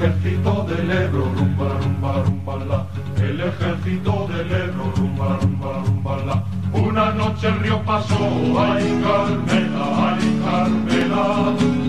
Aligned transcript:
ejército 0.00 0.64
del 0.66 0.90
Ebro, 0.90 1.30
rumba, 1.36 1.78
rumba, 1.82 2.22
rumba. 2.24 2.86
El 3.18 3.40
ejército 3.40 4.28
del 4.28 4.50
Ebro, 4.50 4.92
rumba, 4.96 5.38
rumba, 5.42 5.82
rumba. 5.84 6.44
Una 6.72 7.12
noche 7.12 7.48
el 7.48 7.60
río 7.60 7.82
pasó, 7.84 8.16
ay 8.58 9.02
Carmela, 9.02 10.16
ay 10.16 10.40
Carmela. 10.44 11.79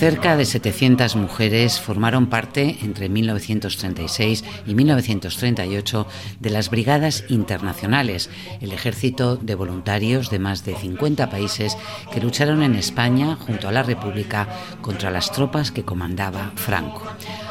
Cerca 0.00 0.34
de 0.34 0.46
700 0.46 1.14
mujeres 1.14 1.78
formaron 1.78 2.30
parte 2.30 2.78
entre 2.80 3.10
1936 3.10 4.42
y 4.66 4.74
1938 4.74 6.06
de 6.40 6.48
las 6.48 6.70
Brigadas 6.70 7.24
Internacionales, 7.28 8.30
el 8.62 8.72
ejército 8.72 9.36
de 9.36 9.54
voluntarios 9.54 10.30
de 10.30 10.38
más 10.38 10.64
de 10.64 10.74
50 10.74 11.28
países 11.28 11.76
que 12.10 12.22
lucharon 12.22 12.62
en 12.62 12.76
España 12.76 13.36
junto 13.36 13.68
a 13.68 13.72
la 13.72 13.82
República 13.82 14.48
contra 14.80 15.10
las 15.10 15.32
tropas 15.32 15.70
que 15.70 15.84
comandaba 15.84 16.52
Franco 16.54 17.02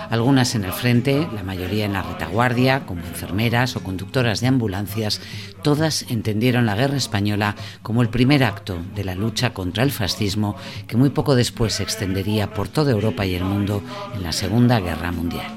algunas 0.09 0.55
en 0.55 0.65
el 0.65 0.73
frente, 0.73 1.27
la 1.33 1.43
mayoría 1.43 1.85
en 1.85 1.93
la 1.93 2.01
retaguardia, 2.01 2.85
como 2.85 3.01
enfermeras 3.01 3.75
o 3.75 3.83
conductoras 3.83 4.41
de 4.41 4.47
ambulancias, 4.47 5.21
todas 5.61 6.05
entendieron 6.09 6.65
la 6.65 6.75
guerra 6.75 6.97
española 6.97 7.55
como 7.81 8.01
el 8.01 8.09
primer 8.09 8.43
acto 8.43 8.77
de 8.95 9.03
la 9.03 9.15
lucha 9.15 9.53
contra 9.53 9.83
el 9.83 9.91
fascismo 9.91 10.55
que 10.87 10.97
muy 10.97 11.09
poco 11.09 11.35
después 11.35 11.73
se 11.73 11.83
extendería 11.83 12.53
por 12.53 12.67
toda 12.67 12.91
Europa 12.91 13.25
y 13.25 13.35
el 13.35 13.43
mundo 13.43 13.81
en 14.15 14.23
la 14.23 14.31
Segunda 14.31 14.79
Guerra 14.79 15.11
Mundial. 15.11 15.47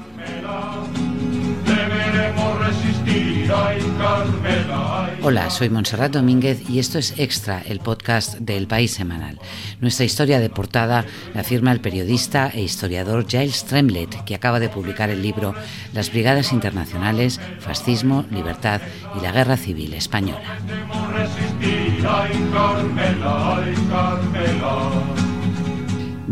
Hola, 5.25 5.49
soy 5.49 5.69
Montserrat 5.69 6.11
Domínguez 6.11 6.69
y 6.69 6.79
esto 6.79 6.99
es 6.99 7.17
Extra, 7.17 7.61
el 7.61 7.79
podcast 7.79 8.39
del 8.39 8.67
País 8.67 8.91
Semanal. 8.91 9.39
Nuestra 9.79 10.03
historia 10.03 10.41
de 10.41 10.49
portada 10.49 11.05
la 11.33 11.45
firma 11.45 11.71
el 11.71 11.79
periodista 11.79 12.49
e 12.49 12.61
historiador 12.61 13.25
Giles 13.25 13.63
Tremlett, 13.63 14.25
que 14.25 14.35
acaba 14.35 14.59
de 14.59 14.67
publicar 14.67 15.09
el 15.09 15.21
libro 15.21 15.55
Las 15.93 16.11
Brigadas 16.11 16.51
Internacionales, 16.51 17.39
Fascismo, 17.61 18.25
Libertad 18.31 18.81
y 19.17 19.21
la 19.21 19.31
Guerra 19.31 19.55
Civil 19.55 19.93
Española. 19.93 20.57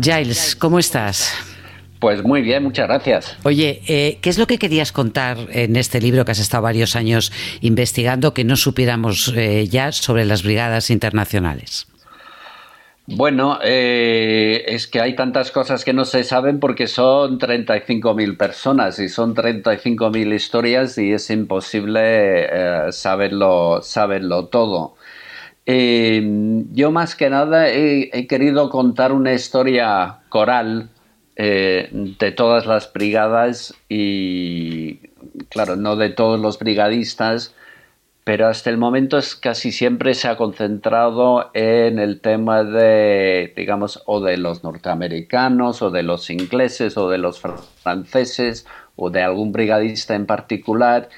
Giles, 0.02 0.54
¿cómo 0.54 0.78
estás? 0.78 1.51
Pues 2.02 2.24
muy 2.24 2.42
bien, 2.42 2.64
muchas 2.64 2.88
gracias. 2.88 3.36
Oye, 3.44 3.80
eh, 3.86 4.18
¿qué 4.20 4.28
es 4.28 4.36
lo 4.36 4.48
que 4.48 4.58
querías 4.58 4.90
contar 4.90 5.38
en 5.52 5.76
este 5.76 6.00
libro 6.00 6.24
que 6.24 6.32
has 6.32 6.40
estado 6.40 6.64
varios 6.64 6.96
años 6.96 7.30
investigando 7.60 8.34
que 8.34 8.42
no 8.42 8.56
supiéramos 8.56 9.32
eh, 9.36 9.68
ya 9.68 9.92
sobre 9.92 10.24
las 10.24 10.42
brigadas 10.42 10.90
internacionales? 10.90 11.86
Bueno, 13.06 13.60
eh, 13.62 14.64
es 14.66 14.88
que 14.88 15.00
hay 15.00 15.14
tantas 15.14 15.52
cosas 15.52 15.84
que 15.84 15.92
no 15.92 16.04
se 16.04 16.24
saben 16.24 16.58
porque 16.58 16.88
son 16.88 17.38
35.000 17.38 18.36
personas 18.36 18.98
y 18.98 19.08
son 19.08 19.36
35.000 19.36 20.34
historias 20.34 20.98
y 20.98 21.12
es 21.12 21.30
imposible 21.30 22.90
saberlo, 22.90 23.78
saberlo 23.80 24.46
todo. 24.46 24.96
yo 25.64 26.90
más 26.90 27.14
que 27.14 27.30
nada 27.30 27.68
he, 27.68 28.26
querido 28.26 28.70
contar 28.70 29.12
una 29.12 29.34
historia 29.34 30.18
coral 30.28 30.88
eh, 31.36 31.88
de 31.92 32.32
todas 32.32 32.66
las 32.66 32.92
brigadas 32.92 33.74
y, 33.88 34.98
claro, 35.48 35.76
no 35.76 35.96
de 35.96 36.10
todos 36.10 36.38
los 36.38 36.58
brigadistas, 36.58 37.54
pero 38.24 38.46
hasta 38.46 38.70
el 38.70 38.78
momento 38.78 39.18
es 39.18 39.34
casi 39.34 39.72
siempre 39.72 40.14
se 40.14 40.28
ha 40.28 40.36
concentrado 40.36 41.50
en 41.54 41.98
el 41.98 42.20
tema 42.20 42.62
de, 42.62 43.52
digamos, 43.56 44.02
o 44.06 44.20
de 44.20 44.36
los 44.36 44.62
norteamericanos, 44.62 45.82
o 45.82 45.90
de 45.90 46.02
los 46.02 46.30
ingleses, 46.30 46.96
o 46.96 47.08
de 47.08 47.18
los 47.18 47.40
franceses, 47.40 48.66
o 48.96 49.10
de 49.10 49.22
algún 49.22 49.52
brigadista 49.52 50.14
en 50.14 50.26
particular, 50.26 51.08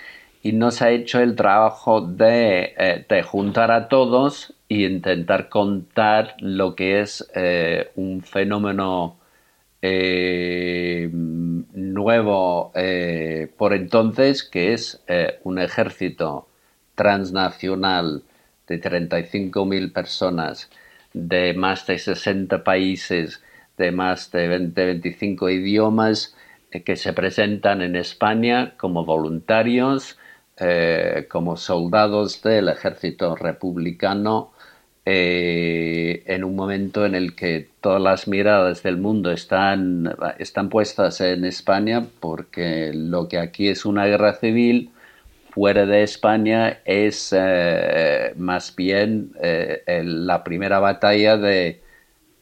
y 0.42 0.52
no 0.52 0.70
se 0.70 0.84
ha 0.84 0.90
hecho 0.90 1.20
el 1.20 1.36
trabajo 1.36 2.00
de, 2.02 2.74
eh, 2.78 3.22
juntar 3.22 3.70
a 3.70 3.88
todos 3.88 4.54
y 4.68 4.86
intentar 4.86 5.48
contar 5.48 6.36
lo 6.38 6.74
que 6.74 7.00
es 7.00 7.28
eh, 7.34 7.90
un 7.96 8.22
fenómeno 8.22 9.16
eh, 9.86 11.10
nuevo 11.12 12.72
eh, 12.74 13.52
por 13.58 13.74
entonces, 13.74 14.42
que 14.42 14.72
es 14.72 15.02
eh, 15.08 15.40
un 15.44 15.58
ejército 15.58 16.48
transnacional 16.94 18.22
de 18.66 18.80
35.000 18.80 19.92
personas, 19.92 20.70
de 21.12 21.52
más 21.52 21.86
de 21.86 21.98
60 21.98 22.64
países, 22.64 23.42
de 23.76 23.92
más 23.92 24.30
de 24.30 24.58
20-25 24.58 25.52
idiomas, 25.52 26.34
que 26.70 26.96
se 26.96 27.12
presentan 27.12 27.82
en 27.82 27.94
España 27.94 28.78
como 28.78 29.04
voluntarios, 29.04 30.18
como 31.28 31.56
soldados 31.56 32.42
del 32.42 32.68
ejército 32.68 33.36
republicano 33.36 34.53
eh, 35.06 36.22
en 36.26 36.44
un 36.44 36.56
momento 36.56 37.04
en 37.04 37.14
el 37.14 37.34
que 37.34 37.68
todas 37.80 38.00
las 38.00 38.26
miradas 38.26 38.82
del 38.82 38.96
mundo 38.96 39.30
están, 39.30 40.14
están 40.38 40.68
puestas 40.70 41.20
en 41.20 41.44
España, 41.44 42.06
porque 42.20 42.92
lo 42.94 43.28
que 43.28 43.38
aquí 43.38 43.68
es 43.68 43.84
una 43.84 44.06
guerra 44.06 44.34
civil, 44.34 44.90
fuera 45.50 45.86
de 45.86 46.02
España 46.02 46.80
es 46.84 47.34
eh, 47.36 48.32
más 48.36 48.74
bien 48.74 49.32
eh, 49.40 50.02
la 50.04 50.42
primera 50.42 50.80
batalla 50.80 51.36
de, 51.36 51.83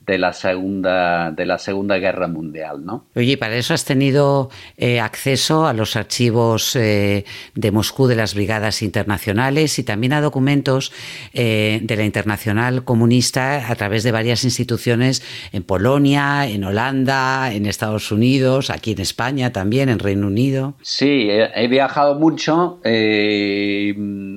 de 0.06 0.18
la 0.18 0.32
segunda 0.32 1.30
de 1.30 1.46
la 1.46 1.58
segunda 1.58 1.98
guerra 1.98 2.26
mundial 2.26 2.84
no 2.84 3.06
oye 3.14 3.36
para 3.36 3.56
eso 3.56 3.74
has 3.74 3.84
tenido 3.84 4.50
eh, 4.76 5.00
acceso 5.00 5.66
a 5.66 5.72
los 5.72 5.96
archivos 5.96 6.74
eh, 6.76 7.24
de 7.54 7.70
Moscú 7.70 8.06
de 8.06 8.16
las 8.16 8.34
brigadas 8.34 8.82
internacionales 8.82 9.78
y 9.78 9.84
también 9.84 10.12
a 10.12 10.20
documentos 10.20 10.92
eh, 11.34 11.80
de 11.82 11.96
la 11.96 12.04
internacional 12.04 12.84
comunista 12.84 13.70
a 13.70 13.74
través 13.76 14.02
de 14.02 14.12
varias 14.12 14.44
instituciones 14.44 15.22
en 15.52 15.62
Polonia 15.62 16.48
en 16.48 16.64
Holanda 16.64 17.52
en 17.52 17.66
Estados 17.66 18.10
Unidos 18.10 18.70
aquí 18.70 18.92
en 18.92 19.00
España 19.00 19.52
también 19.52 19.88
en 19.88 19.98
Reino 19.98 20.26
Unido 20.26 20.74
sí 20.82 21.28
he, 21.30 21.68
viajado 21.68 22.18
mucho 22.18 22.80
he 22.84 23.94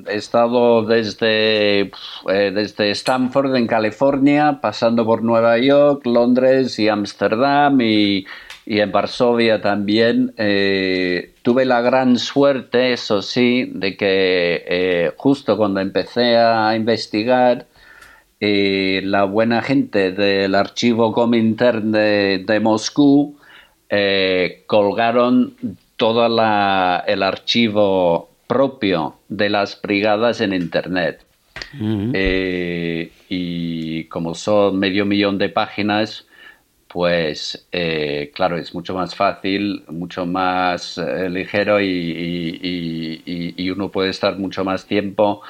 estado 0.07 0.83
desde 0.85 1.91
desde 2.25 2.91
Stanford 2.91 3.55
en 3.55 3.67
California 3.67 4.59
pasando 4.61 5.05
por 5.05 5.23
Nueva 5.23 5.54
Londres 6.03 6.79
y 6.79 6.89
Ámsterdam 6.89 7.79
y, 7.81 8.25
en 8.65 8.91
Varsovia 8.91 9.61
también. 9.61 10.33
Eh, 10.37 11.33
tuve 11.43 11.65
la 11.65 11.81
gran 11.81 12.17
suerte, 12.17 12.93
eso 12.93 13.21
sí, 13.21 13.71
de 13.73 13.95
que 13.95 14.63
eh, 14.67 15.11
justo 15.17 15.57
cuando 15.57 15.79
empecé 15.81 16.37
a 16.37 16.75
investigar, 16.75 17.67
eh, 18.39 19.01
la 19.03 19.23
buena 19.23 19.61
gente 19.61 20.11
del 20.11 20.55
archivo 20.55 21.11
Comintern 21.13 21.91
de, 21.91 22.43
de 22.45 22.59
Moscú 22.59 23.37
colgaron 24.67 25.55
todo 25.95 26.25
el 26.25 27.23
archivo 27.23 28.29
propio 28.47 29.15
de 29.29 29.49
las 29.49 29.81
brigadas 29.81 30.41
en 30.41 30.53
Internet. 30.53 31.24
Eh, 31.81 33.11
y 33.29 34.05
como 34.05 34.35
son 34.35 34.79
medio 34.79 35.05
millón 35.05 35.37
de 35.37 35.49
páginas, 35.49 36.27
pues 36.87 37.67
eh, 37.71 38.31
claro, 38.33 38.57
es 38.57 38.73
mucho 38.73 38.93
más 38.93 39.15
fácil, 39.15 39.83
mucho 39.89 40.25
más 40.25 40.97
eh, 40.97 41.29
ligero 41.29 41.81
y, 41.81 43.71
uno 43.71 43.91
puede 43.91 44.11
estar 44.11 44.37
mucho 44.37 44.63
más 44.63 44.85
tiempo 44.85 45.41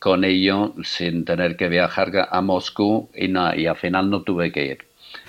con 0.00 0.24
ello 0.24 0.74
sin 0.82 1.24
tener 1.24 1.56
que 1.56 1.68
viajar 1.68 2.28
a 2.28 2.40
Moscú 2.40 3.10
y, 3.14 3.30
y 3.30 3.66
al 3.66 3.76
final 3.76 4.10
no 4.10 4.22
tuve 4.22 4.50
que 4.50 4.66
ir. 4.66 4.78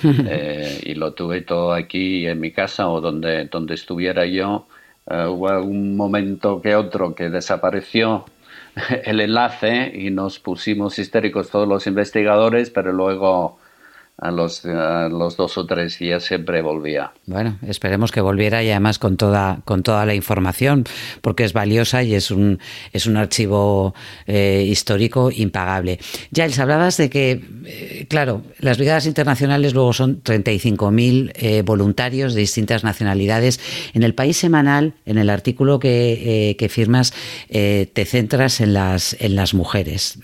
y 0.84 0.96
lo 0.96 1.14
tuve 1.14 1.42
todo 1.42 1.72
aquí 1.74 2.26
en 2.26 2.40
mi 2.40 2.52
casa 2.52 2.90
o 2.90 3.00
donde, 3.00 3.46
donde 3.46 3.76
estuviera 3.76 4.26
yo. 4.26 4.66
hubo 5.08 5.62
un 5.62 5.96
momento 5.96 6.60
que 6.62 6.76
otro 6.76 7.14
que 7.14 7.30
desapareció 7.30 8.26
el 9.04 9.22
enlace 9.22 9.92
y 9.94 10.12
nos 10.12 10.40
pusimos 10.40 11.00
histéricos 11.00 11.50
todos 11.50 11.68
los 11.68 11.88
investigadores, 11.88 12.70
pero 12.70 12.92
luego 12.92 13.58
a 14.18 14.32
los, 14.32 14.64
los 14.64 15.38
dos 15.38 15.58
o 15.58 15.66
tres 15.66 16.00
días 16.00 16.24
siempre 16.24 16.62
volvía. 16.62 17.12
Bueno, 17.26 17.58
esperemos 17.68 18.12
que 18.12 18.22
volviera 18.22 18.64
y 18.64 18.72
además 18.72 19.00
con 19.00 19.18
toda, 19.18 19.60
con 19.66 19.84
toda 19.84 20.06
la 20.06 20.16
información, 20.16 20.86
porque 21.22 21.44
es 21.44 21.54
valiosa 21.54 22.04
y 22.04 22.16
es 22.16 22.32
un, 22.32 22.60
es 22.94 23.06
un 23.06 23.18
archivo 23.18 23.94
eh, 24.26 24.66
histórico 24.68 25.32
impagable. 25.32 26.00
les 26.32 26.60
hablabas 26.60 26.98
de 26.98 27.10
que 27.10 27.42
eh, 27.66 28.06
claro, 28.08 28.44
las 28.60 28.78
brigadas 28.78 29.06
internacionales 29.06 29.74
luego 29.74 29.94
son 29.94 30.22
35.000 30.24 31.32
eh, 31.36 31.62
voluntarios 31.64 32.34
de 32.34 32.42
distintas 32.42 32.84
nacionalidades. 32.84 33.60
En 33.94 34.04
el 34.04 34.14
país 34.14 34.38
semanal, 34.38 34.94
en 35.06 35.18
el 35.18 35.30
artículo 35.30 35.80
que, 35.80 36.56
eh, 36.58 36.70
firmas, 36.70 37.14
eh, 37.50 37.88
te 37.94 38.06
centras 38.06 38.60
en 38.60 38.74
las, 38.74 39.16
en 39.20 39.36
las 39.36 39.54
mujeres. 39.54 40.20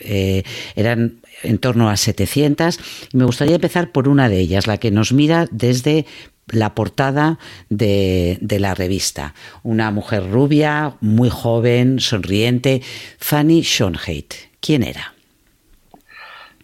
eran 0.75 1.21
en 1.43 1.57
torno 1.57 1.89
a 1.89 1.97
700 1.97 2.79
y 3.13 3.17
me 3.17 3.25
gustaría 3.25 3.55
empezar 3.55 3.80
por 3.89 4.07
una 4.07 4.29
de 4.29 4.39
ellas, 4.39 4.67
la 4.67 4.77
que 4.77 4.91
nos 4.91 5.13
mira 5.13 5.47
desde 5.51 6.05
la 6.47 6.75
portada 6.75 7.39
de, 7.69 8.37
la 8.59 8.73
revista. 8.73 9.33
Una 9.63 9.91
mujer 9.91 10.29
rubia, 10.29 10.93
muy 11.01 11.29
joven, 11.29 11.99
sonriente, 11.99 12.81
Fanny 13.19 13.63
Schoenheit. 13.63 14.33
¿Quién 14.59 14.83
era? 14.83 15.13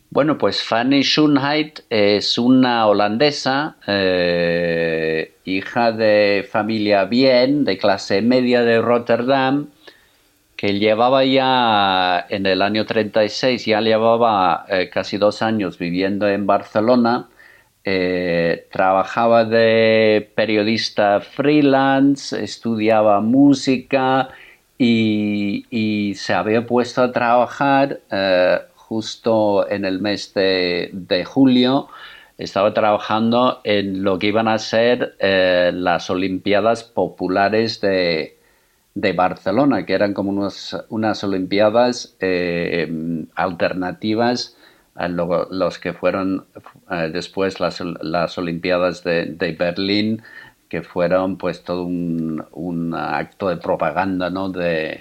Bueno, 0.10 0.38
pues 0.38 0.64
Fanny 0.64 1.04
Schoenheit 1.04 1.82
es 1.90 2.38
una 2.38 2.88
holandesa, 2.88 3.76
eh, 3.88 5.34
hija 5.46 5.92
de 5.92 6.48
familia 6.50 7.06
bien, 7.06 7.66
de 7.66 7.78
clase 7.78 8.22
media 8.22 8.64
de 8.64 8.82
Rotterdam, 8.82 9.68
que 10.58 10.80
llevaba 10.80 11.24
ya 11.24 12.26
en 12.30 12.46
el 12.48 12.62
año 12.62 12.86
36, 12.86 13.66
ya 13.66 13.80
llevaba 13.82 14.66
eh, 14.70 14.90
casi 14.90 15.18
dos 15.18 15.42
años 15.42 15.78
viviendo 15.78 16.28
en 16.28 16.48
Barcelona, 16.48 17.30
eh, 17.86 18.68
trabajaba 18.72 19.46
de 19.46 20.30
periodista 20.36 21.22
freelance, 21.22 22.44
estudiaba 22.44 23.22
música 23.22 24.30
y, 24.78 26.14
se 26.16 26.34
había 26.34 26.66
puesto 26.66 27.04
a 27.04 27.12
trabajar 27.12 28.02
justo 28.88 29.70
en 29.70 29.86
el 29.86 30.00
mes 30.00 30.34
de, 30.34 31.24
julio, 31.26 31.90
estaba 32.38 32.74
trabajando 32.74 33.60
en 33.64 34.04
lo 34.04 34.18
que 34.18 34.28
iban 34.28 34.48
a 34.48 34.58
ser 34.60 35.16
eh, 35.20 35.72
las 35.74 36.10
Olimpiadas 36.10 36.84
Populares 36.84 37.82
de, 37.82 38.37
Barcelona, 39.16 39.86
que 39.86 39.94
eran 39.94 40.14
como 40.14 40.32
unas 40.32 41.24
Olimpiadas 41.24 42.16
eh, 42.20 43.26
alternativas 43.36 44.58
a 44.96 45.08
los 45.08 45.78
que 45.80 45.94
fueron 45.94 46.46
eh, 46.90 47.10
después 47.14 47.60
las, 47.60 48.38
Olimpiadas 48.38 49.04
de, 49.04 49.56
Berlín, 49.58 50.24
que 50.70 50.82
fueron 50.82 51.38
pues 51.38 51.64
todo 51.64 51.84
un, 51.84 52.44
un 52.52 52.96
acto 52.96 53.50
de 53.50 53.58
propaganda 53.58 54.30
¿no? 54.30 54.50
de, 54.50 55.00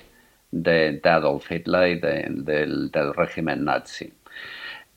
de, 0.51 1.01
Adolf 1.05 1.51
Hitler 1.51 1.97
y 1.97 2.01
del, 2.01 2.91
régimen 3.17 3.65
nazi. 3.65 4.13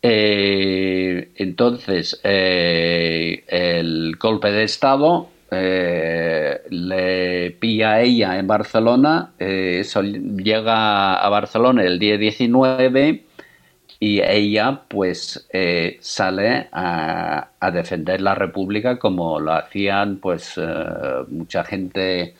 Eh, 0.01 1.31
entonces, 1.35 2.19
eh, 2.23 3.43
el 3.47 4.15
golpe 4.17 4.51
de 4.51 4.63
Estado 4.63 5.29
eh, 5.51 6.61
le 6.69 7.51
pilla 7.51 7.93
a 7.93 8.01
ella 8.01 8.37
en 8.37 8.47
Barcelona, 8.47 9.31
llega 9.39 11.15
a 11.15 11.29
Barcelona 11.29 11.83
el 11.83 11.99
día 11.99 12.17
19 12.17 13.25
y 13.99 14.21
ella 14.21 14.81
pues 14.87 15.47
sale 15.99 16.67
a, 16.71 17.49
a, 17.59 17.71
defender 17.71 18.21
la 18.21 18.35
República 18.35 18.97
como 18.97 19.39
lo 19.39 19.53
hacían 19.53 20.17
pues 20.17 20.59
mucha 21.29 21.63
gente 21.63 22.35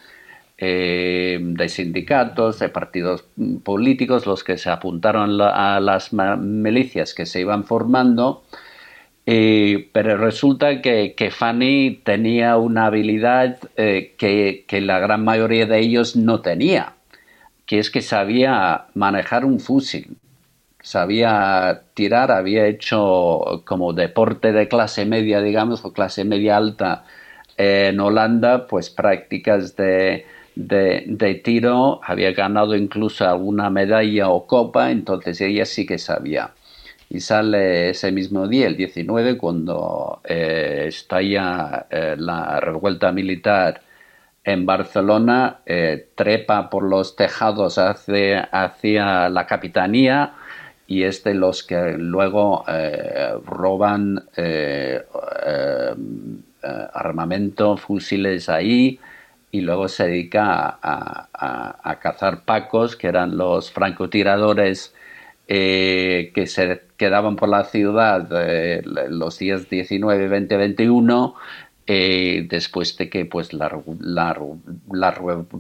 eh, 0.62 1.40
de 1.42 1.70
sindicatos, 1.70 2.60
de 2.60 2.68
partidos 2.68 3.24
políticos, 3.64 4.26
los 4.26 4.44
que 4.44 4.58
se 4.58 4.70
apuntaron 4.70 5.40
a 5.40 5.80
las 5.80 6.12
milicias 6.12 7.14
que 7.14 7.26
se 7.26 7.40
iban 7.40 7.64
formando. 7.64 8.44
Eh, 9.32 9.92
pero 9.94 10.18
resulta 10.18 10.82
que, 10.82 11.30
Fanny 11.32 12.02
tenía 12.04 12.58
una 12.58 12.88
habilidad 12.88 13.60
eh, 13.78 14.16
que, 14.18 14.82
la 14.82 14.98
gran 14.98 15.24
mayoría 15.24 15.68
de 15.68 15.78
ellos 15.78 16.16
no 16.16 16.42
tenía, 16.42 16.94
que 17.68 17.78
es 17.78 17.92
que 17.92 18.02
sabía 18.02 18.88
manejar 18.96 19.46
un 19.46 19.60
fusil, 19.60 20.18
sabía 20.82 21.84
tirar, 21.94 22.32
había 22.32 22.66
hecho 22.66 23.62
como 23.66 23.94
deporte 23.94 24.52
de 24.52 24.68
clase 24.68 25.06
media, 25.06 25.42
digamos, 25.42 25.86
o 25.86 25.94
clase 25.94 26.26
media 26.26 26.58
alta 26.58 27.06
en 27.56 28.00
Holanda, 28.00 28.66
pues 28.66 28.90
prácticas 28.90 29.76
de, 29.76 30.26
tiro, 31.44 32.02
había 32.04 32.32
ganado 32.32 32.76
incluso 32.76 33.30
alguna 33.30 33.70
medalla 33.70 34.30
o 34.30 34.48
copa, 34.48 34.90
entonces 34.90 35.40
ella 35.42 35.66
sí 35.66 35.86
que 35.86 36.00
sabía. 36.00 36.50
Y 37.10 37.22
sale 37.22 37.90
ese 37.90 38.12
mismo 38.12 38.48
día, 38.48 38.68
el 38.68 38.78
19, 38.78 39.38
cuando 39.38 40.22
eh, 40.24 40.86
estalla 40.88 41.88
eh, 41.90 42.16
la 42.18 42.60
revuelta 42.60 43.12
militar 43.12 43.82
en 44.44 44.66
Barcelona, 44.66 45.62
eh, 45.66 46.10
trepa 46.16 46.70
por 46.70 46.84
los 46.84 47.16
tejados 47.16 47.80
hacia, 47.80 48.42
hacia, 48.52 49.30
la 49.30 49.48
capitanía 49.48 50.34
y 50.88 51.04
es 51.04 51.24
de 51.24 51.34
los 51.34 51.64
que 51.64 51.96
luego 51.98 52.66
roban 53.46 54.24
armamento, 56.94 57.78
fusiles 57.78 58.50
ahí, 58.50 59.00
y 59.52 59.62
luego 59.62 59.88
se 59.88 60.08
dedica 60.08 60.80
a, 60.82 62.00
cazar 62.02 62.44
pacos, 62.44 62.96
que 62.96 63.08
eran 63.08 63.38
los 63.38 63.72
francotiradores 63.72 64.94
eh, 65.52 66.32
que 66.36 66.46
se 66.46 66.82
quedaban 66.96 67.36
por 67.36 67.50
la 67.50 67.64
ciudad 67.64 68.30
eh, 68.32 68.84
los 68.84 69.40
días 69.40 69.68
19, 69.68 70.28
20, 70.28 70.58
21, 70.58 71.36
después 71.88 72.96
de 72.98 73.10
que 73.10 73.26
pues, 73.26 73.52
la, 73.54 73.68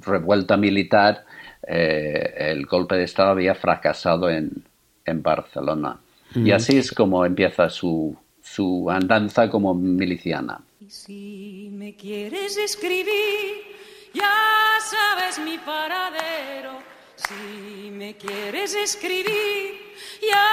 revuelta 0.05 0.57
militar, 0.57 1.25
eh, 1.67 2.35
el 2.37 2.67
golpe 2.67 2.97
de 2.97 3.05
Estado 3.05 3.31
había 3.31 3.55
fracasado 3.55 4.29
en, 4.29 4.63
Barcelona. 5.11 5.97
Y 6.35 6.51
así 6.51 6.77
es 6.77 6.91
como 6.91 7.25
empieza 7.25 7.67
su, 7.67 8.15
su 8.43 8.91
andanza 8.91 9.49
como 9.49 9.73
miliciana. 9.73 10.61
Si 10.87 11.71
me 11.73 11.95
quieres 11.95 12.57
escribir 12.57 13.69
ya 14.13 14.77
sabes 14.81 15.39
mi 15.39 15.57
paradero. 15.57 16.98
Si 17.27 17.91
me 17.91 18.15
quieres 18.15 18.73
escribir, 18.75 19.93
ya 20.21 20.47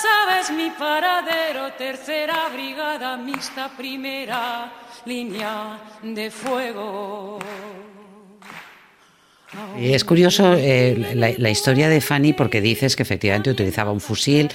sabes 0.00 0.50
mi 0.50 0.70
paradero. 0.70 1.72
Tercera 1.72 2.48
brigada 2.48 3.16
mixta, 3.16 3.68
primera 3.76 4.72
línea 5.04 5.80
de 6.00 6.30
fuego. 6.30 7.38
Es 9.78 10.04
curioso 10.04 10.54
eh, 10.56 11.14
la, 11.14 11.50
historia 11.50 11.88
de 11.90 12.00
Fanny 12.00 12.32
porque 12.32 12.62
dices 12.62 12.96
que 12.96 13.02
efectivamente 13.02 13.50
utilizaba 13.50 13.92
un 13.92 14.00
fusil. 14.00 14.48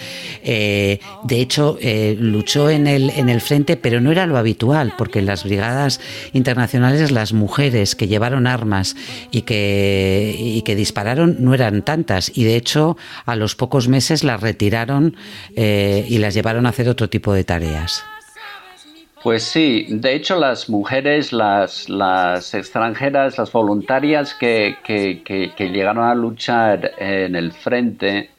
Eh, 0.43 0.99
de 1.23 1.41
hecho, 1.41 1.77
eh, 1.81 2.15
luchó 2.19 2.69
en 2.69 2.87
el, 2.87 3.11
en 3.11 3.29
el 3.29 3.41
frente, 3.41 3.77
pero 3.77 4.01
no 4.01 4.11
era 4.11 4.25
lo 4.25 4.37
habitual, 4.37 4.93
porque 4.97 5.19
en 5.19 5.27
las 5.27 5.43
brigadas 5.43 5.99
internacionales 6.33 7.11
las 7.11 7.33
mujeres 7.33 7.95
que 7.95 8.07
llevaron 8.07 8.47
armas 8.47 8.95
y 9.29 9.43
que, 9.43 10.35
y 10.37 10.63
que 10.63 10.75
dispararon 10.75 11.37
no 11.39 11.53
eran 11.53 11.83
tantas. 11.83 12.31
Y 12.35 12.45
de 12.45 12.55
hecho, 12.55 12.97
a 13.25 13.35
los 13.35 13.55
pocos 13.55 13.87
meses 13.87 14.23
las 14.23 14.41
retiraron 14.41 15.15
y 15.55 16.17
las 16.17 16.33
llevaron 16.33 16.65
a 16.65 16.69
hacer 16.69 16.89
otro 16.89 17.09
tipo 17.09 17.33
de 17.33 17.43
tareas. 17.43 18.03
Pues 19.23 19.43
sí, 19.43 19.87
de 19.89 20.13
hecho 20.13 20.39
las 20.39 20.69
mujeres, 20.69 21.33
las, 21.33 21.89
las 21.89 22.53
extranjeras, 22.53 23.37
las 23.37 23.51
voluntarias 23.51 24.35
que, 24.35 24.77
llegaron 25.57 26.05
a 26.05 26.13
luchar 26.13 26.91
en 26.99 27.35
el 27.35 27.51
frente 27.51 28.29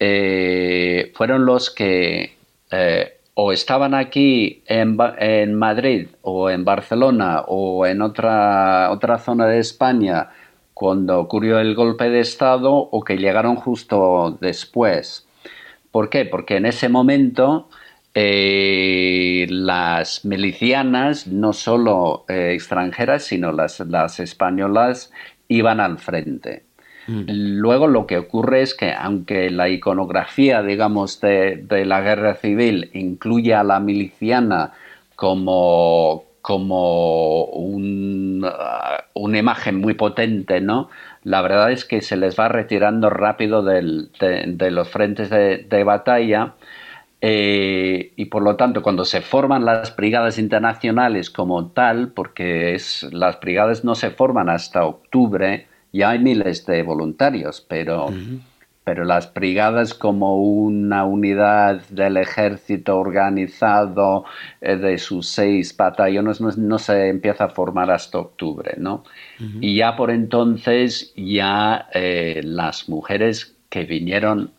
eh, 0.00 1.12
fueron 1.14 1.46
los 1.46 1.70
que 1.70 2.36
eh, 2.70 3.20
o 3.34 3.52
estaban 3.52 3.94
aquí 3.94 4.62
en, 4.66 4.98
en, 5.18 5.54
Madrid 5.54 6.08
o 6.22 6.50
en 6.50 6.64
Barcelona 6.64 7.42
o 7.46 7.86
en 7.86 8.02
otra, 8.02 8.90
otra 8.90 9.18
zona 9.18 9.46
de 9.46 9.60
España 9.60 10.30
cuando 10.74 11.20
ocurrió 11.20 11.58
el 11.60 11.74
golpe 11.74 12.10
de 12.10 12.20
Estado 12.20 12.72
o 12.74 13.02
que 13.04 13.16
llegaron 13.16 13.56
justo 13.56 14.36
después. 14.40 15.26
¿Por 15.90 16.10
qué? 16.10 16.24
Porque 16.24 16.56
en 16.56 16.66
ese 16.66 16.88
momento 16.88 17.68
eh, 18.14 19.46
las 19.48 20.24
milicianas, 20.24 21.28
no 21.28 21.52
solo 21.52 22.24
eh, 22.28 22.52
extranjeras, 22.54 23.24
sino 23.24 23.52
las, 23.52 23.80
españolas, 24.18 25.12
iban 25.48 25.80
al 25.80 25.98
frente. 25.98 26.64
Mm. 27.06 27.24
Luego 27.28 27.86
lo 27.86 28.06
que 28.06 28.18
ocurre 28.18 28.62
es 28.62 28.74
que 28.74 28.92
aunque 28.92 29.50
la 29.50 29.68
iconografía, 29.68 30.62
digamos, 30.62 31.20
de, 31.20 31.64
la 31.86 32.00
guerra 32.00 32.34
civil 32.34 32.90
incluye 32.94 33.54
a 33.54 33.62
la 33.62 33.78
miliciana 33.78 34.72
como, 35.14 36.24
como 36.42 37.44
uh, 37.44 38.42
una 39.14 39.38
imagen 39.38 39.76
muy 39.76 39.94
potente, 39.94 40.60
¿no? 40.60 40.90
La 41.22 41.42
verdad 41.42 41.70
es 41.70 41.84
que 41.84 42.00
se 42.00 42.16
les 42.16 42.38
va 42.38 42.48
retirando 42.48 43.08
rápido 43.08 43.62
de, 43.62 43.82
los 44.70 44.88
frentes 44.88 45.30
de 45.30 45.84
batalla 45.84 46.54
Eh, 47.22 48.12
y 48.16 48.24
por 48.26 48.42
lo 48.42 48.56
tanto, 48.56 48.82
cuando 48.82 49.04
se 49.04 49.20
forman 49.20 49.64
las 49.64 49.94
brigadas 49.94 50.38
internacionales 50.38 51.28
como 51.28 51.66
tal, 51.68 52.08
porque 52.12 52.74
es, 52.74 53.06
las 53.12 53.38
brigadas 53.40 53.84
no 53.84 53.94
se 53.94 54.10
forman 54.10 54.48
hasta 54.48 54.84
octubre, 54.84 55.66
ya 55.92 56.10
hay 56.10 56.18
miles 56.18 56.64
de 56.64 56.82
voluntarios, 56.82 57.60
pero, 57.68 58.06
pero 58.84 59.04
las 59.04 59.34
brigadas 59.34 59.92
como 59.92 60.40
una 60.42 61.04
unidad 61.04 61.82
del 61.90 62.16
ejército 62.16 62.98
organizado 62.98 64.24
eh, 64.62 64.76
de 64.76 64.96
sus 64.96 65.28
seis 65.28 65.76
batallones 65.76 66.40
no, 66.40 66.78
se 66.78 67.08
empieza 67.08 67.44
a 67.44 67.48
formar 67.48 67.90
hasta 67.90 68.18
octubre, 68.18 68.74
¿no? 68.78 69.04
Y 69.60 69.76
ya 69.76 69.96
por 69.96 70.10
entonces 70.10 71.12
ya 71.16 71.88
eh, 71.92 72.40
las 72.44 72.88
mujeres 72.88 73.56
que 73.68 73.84
vinieron 73.84 74.52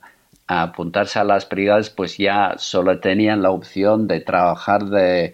a 0.52 0.64
apuntarse 0.64 1.18
a 1.18 1.24
las 1.24 1.48
brigadas, 1.48 1.90
pues 1.90 2.18
ya 2.18 2.56
solo 2.58 3.00
tenían 3.00 3.42
la 3.42 3.52
opción 3.52 4.06
de 4.10 4.20
trabajar 4.20 4.84
de 4.84 5.34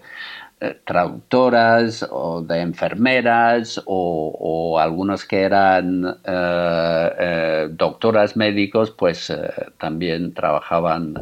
eh, 0.60 0.80
traductoras 0.84 2.06
o 2.08 2.42
de 2.42 2.60
enfermeras 2.60 3.82
o, 3.84 4.78
algunos 4.80 5.24
que 5.24 5.42
eran 5.42 6.06
eh, 6.24 7.10
eh, 7.18 7.68
doctoras 7.72 8.36
médicos, 8.36 8.92
pues 8.92 9.32
también 9.78 10.34
trabajaban 10.34 11.14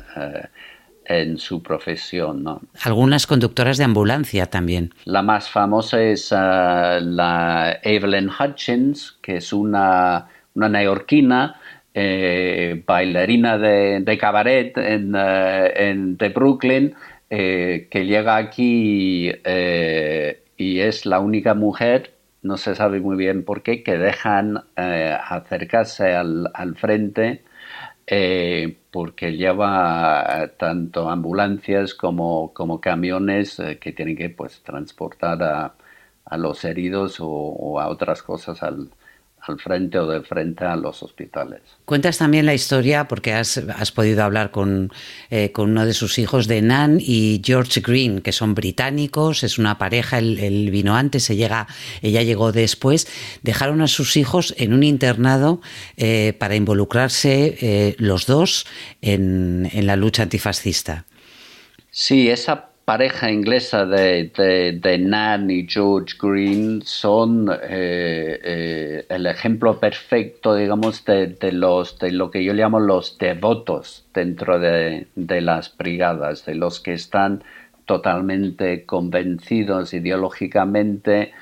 en 1.06 1.38
su 1.38 1.62
profesión. 1.62 2.42
¿no? 2.42 2.60
Algunas 2.82 3.26
conductoras 3.26 3.78
de 3.78 3.84
ambulancia 3.84 4.44
también. 4.44 4.92
La 5.06 5.22
más 5.22 5.48
famosa 5.48 6.02
es 6.02 6.32
la 6.32 7.78
Evelyn 7.82 8.28
Hutchins, 8.28 9.16
que 9.22 9.36
es 9.36 9.54
una, 9.54 10.28
una 10.54 10.68
neoyorquina 10.68 11.56
eh, 11.98 12.82
bailarina 12.86 13.56
de, 13.56 14.18
cabaret 14.20 14.76
en, 14.76 15.14
eh, 15.16 15.94
de 15.96 16.28
Brooklyn, 16.28 16.94
eh, 17.30 17.88
que 17.90 18.04
llega 18.04 18.36
aquí 18.36 19.32
y 20.58 20.80
es 20.80 21.06
la 21.06 21.20
única 21.20 21.54
mujer, 21.54 22.12
no 22.42 22.58
se 22.58 22.74
sabe 22.74 23.00
muy 23.00 23.16
bien 23.16 23.44
por 23.46 23.62
qué, 23.62 23.82
que 23.82 23.96
dejan 23.96 24.64
acercarse 24.76 26.14
al, 26.14 26.76
frente 26.76 27.42
porque 28.90 29.32
lleva 29.32 30.50
tanto 30.58 31.08
ambulancias 31.08 31.94
como, 31.94 32.52
como 32.52 32.78
camiones 32.80 33.60
que 33.80 33.92
tienen 33.92 34.16
que 34.16 34.28
pues, 34.28 34.62
transportar 34.62 35.42
a, 35.42 35.74
a 36.26 36.36
los 36.36 36.62
heridos 36.64 37.16
o, 37.20 37.80
a 37.80 37.88
otras 37.88 38.22
cosas 38.22 38.62
al, 38.62 38.90
al 39.48 39.58
frente 39.58 39.98
o 39.98 40.06
de 40.06 40.22
frente 40.22 40.64
a 40.64 40.76
los 40.76 41.02
hospitales. 41.02 41.60
Cuentas 41.84 42.18
también 42.18 42.46
la 42.46 42.54
historia, 42.54 43.08
porque 43.08 43.32
has, 43.32 43.60
podido 43.94 44.24
hablar 44.24 44.50
con, 44.50 44.92
eh, 45.30 45.52
con, 45.52 45.70
uno 45.70 45.86
de 45.86 45.94
sus 45.94 46.18
hijos, 46.18 46.46
de 46.46 46.62
Nan 46.62 46.98
y 47.00 47.40
George 47.44 47.80
Green, 47.80 48.20
que 48.20 48.32
son 48.32 48.54
británicos, 48.54 49.42
es 49.42 49.58
una 49.58 49.78
pareja, 49.78 50.18
él, 50.18 50.68
vino 50.70 50.96
antes, 50.96 51.24
se 51.24 51.36
llega, 51.36 51.66
ella 52.02 52.22
llegó 52.22 52.52
después, 52.52 53.06
dejaron 53.42 53.82
a 53.82 53.88
sus 53.88 54.16
hijos 54.16 54.54
en 54.58 54.72
un 54.72 54.82
internado 54.82 55.60
eh, 55.96 56.34
para 56.38 56.56
involucrarse 56.56 57.56
eh, 57.60 57.96
los 57.98 58.26
dos 58.26 58.66
en, 59.02 59.68
en 59.72 59.86
la 59.86 59.96
lucha 59.96 60.22
antifascista. 60.22 61.04
Sí, 61.90 62.28
esa 62.28 62.65
pareja 62.86 63.32
inglesa 63.32 63.84
de, 63.84 64.30
de, 64.80 64.98
Nan 64.98 65.50
y 65.50 65.66
George 65.68 66.14
Green 66.22 66.82
son 66.82 67.50
eh, 67.50 68.38
eh, 68.44 69.06
el 69.08 69.26
ejemplo 69.26 69.80
perfecto, 69.80 70.54
digamos, 70.54 71.04
de, 71.04 71.36
los, 71.50 71.98
de 71.98 72.12
lo 72.12 72.30
que 72.30 72.44
yo 72.44 72.52
llamo 72.54 72.78
los 72.78 73.18
devotos 73.18 74.06
dentro 74.14 74.60
de, 74.60 75.08
las 75.16 75.76
brigadas, 75.76 76.46
de 76.46 76.54
los 76.54 76.78
que 76.78 76.92
están 76.92 77.42
totalmente 77.86 78.86
convencidos 78.86 79.92
ideológicamente 79.92 81.32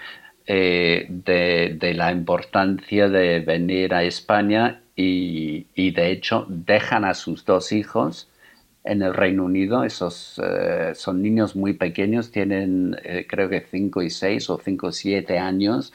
eh, 0.47 1.07
de, 1.11 1.95
la 1.95 2.11
importancia 2.11 3.11
de 3.11 3.41
venir 3.41 3.93
a 3.93 4.03
España 4.03 4.81
y, 4.97 5.67
y 5.75 5.91
de 5.91 6.11
hecho 6.11 6.47
dejan 6.49 7.05
a 7.05 7.13
sus 7.13 7.45
dos 7.45 7.71
hijos 7.71 8.31
en 8.85 9.03
el 9.03 9.14
Reino 9.14 9.45
Unido. 9.45 9.85
Esos 9.85 10.41
eh, 10.45 10.93
son 10.95 11.23
niños 11.23 11.57
muy 11.57 11.73
pequeños, 11.73 12.31
tienen 12.31 12.97
eh, 13.03 13.26
creo 13.29 13.49
que 13.49 13.61
5 13.62 14.03
y 14.03 14.11
6 14.11 14.50
o 14.50 14.61
5 14.62 14.88
y 14.91 14.93
7 14.93 15.38
años. 15.38 15.93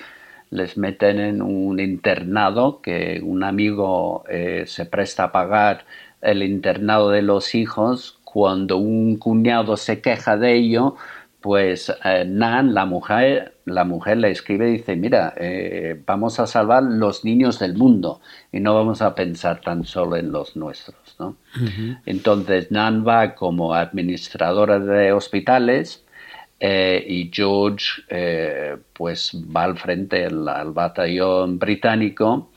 Les 0.49 0.77
meten 0.77 1.19
en 1.19 1.41
un 1.43 1.79
internado 1.79 2.81
que 2.81 3.21
un 3.23 3.43
amigo 3.43 4.23
eh, 4.27 4.63
se 4.65 4.85
presta 4.85 5.25
a 5.25 5.31
pagar 5.31 5.85
el 6.21 6.43
internado 6.43 7.11
de 7.11 7.21
los 7.21 7.55
hijos. 7.55 8.17
Cuando 8.23 8.77
un 8.77 9.17
cuñado 9.17 9.77
se 9.77 10.01
queja 10.01 10.37
de 10.37 10.55
ello, 10.55 10.95
pues 11.41 11.93
Nan, 12.25 12.73
la 12.73 12.85
mujer, 12.85 13.55
la 13.65 13.85
mujer 13.85 14.17
le 14.17 14.31
escribe 14.31 14.69
y 14.69 14.77
dice, 14.77 14.95
mira, 14.95 15.33
vamos 16.05 16.39
a 16.39 16.47
salvar 16.47 16.83
los 16.83 17.23
niños 17.23 17.59
del 17.59 17.75
mundo 17.75 18.19
y 18.51 18.59
no 18.59 18.75
vamos 18.75 19.01
a 19.01 19.15
pensar 19.15 19.61
tan 19.61 19.85
solo 19.85 20.17
en 20.17 20.31
los 20.31 20.55
nuestros. 20.55 21.17
Entonces, 22.05 22.71
Nan 22.71 23.05
va 23.07 23.35
como 23.35 23.73
administradora 23.73 24.79
de 24.79 25.11
hospitales 25.13 26.05
eh, 26.59 27.05
y 27.07 27.31
George 27.33 28.01
eh, 28.09 28.75
pues 28.91 29.31
va 29.55 29.63
al 29.63 29.77
frente 29.77 30.25
al, 30.25 30.71
batallón 30.73 31.57
británico 31.57 32.51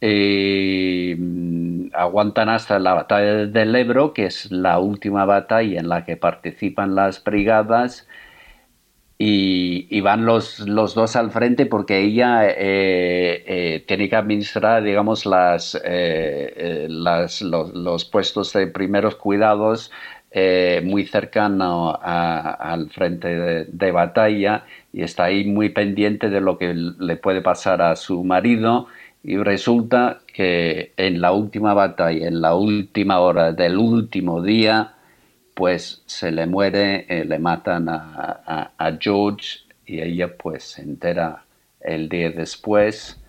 mm, 0.00 1.88
aguantan 1.94 2.48
hasta 2.48 2.78
la 2.78 2.94
batalla 2.94 3.46
del 3.46 3.74
Ebro, 3.74 4.12
que 4.12 4.26
es 4.26 4.50
la 4.50 4.78
última 4.78 5.24
batalla 5.24 5.80
en 5.80 5.88
la 5.88 6.04
que 6.04 6.16
participan 6.16 6.94
las 6.94 7.22
brigadas 7.22 8.06
y, 9.18 10.00
van 10.02 10.26
los, 10.26 10.60
los, 10.60 10.94
dos 10.94 11.16
al 11.16 11.30
frente 11.30 11.66
porque 11.66 12.00
ella 12.00 12.46
eh, 12.48 13.44
eh, 13.46 13.84
tiene 13.86 14.08
que 14.10 14.16
administrar, 14.16 14.82
digamos, 14.82 15.24
eh, 15.84 16.86
los, 16.90 18.04
puestos 18.04 18.52
de 18.52 18.66
primeros 18.66 19.16
cuidados 19.16 19.90
muy 20.82 21.06
cercano 21.06 21.98
al 22.02 22.90
frente 22.90 23.64
de, 23.64 23.90
batalla 23.90 24.66
y 24.92 25.02
está 25.02 25.24
ahí 25.24 25.46
muy 25.46 25.70
pendiente 25.70 26.28
de 26.28 26.42
lo 26.42 26.58
que 26.58 26.74
le 26.74 27.16
puede 27.16 27.40
pasar 27.40 27.80
a 27.80 27.96
su 27.96 28.22
marido 28.22 28.86
y 29.26 29.38
resulta 29.38 30.20
que 30.32 30.92
en 30.96 31.20
la 31.20 31.32
última 31.32 31.74
batalla, 31.74 32.28
en 32.28 32.40
la 32.40 32.54
última 32.54 33.18
hora 33.18 33.52
del 33.52 33.76
último 33.76 34.40
día, 34.40 34.94
pues 35.52 36.04
se 36.06 36.30
le 36.30 36.46
muere, 36.46 37.06
eh, 37.08 37.24
le 37.24 37.40
matan 37.40 37.88
a, 37.88 38.98
George 39.00 39.64
y 39.84 40.00
ella 40.00 40.36
pues 40.36 40.62
se 40.62 40.82
entera 40.82 41.42
el 41.80 42.08
día 42.08 42.30
después, 42.30 43.20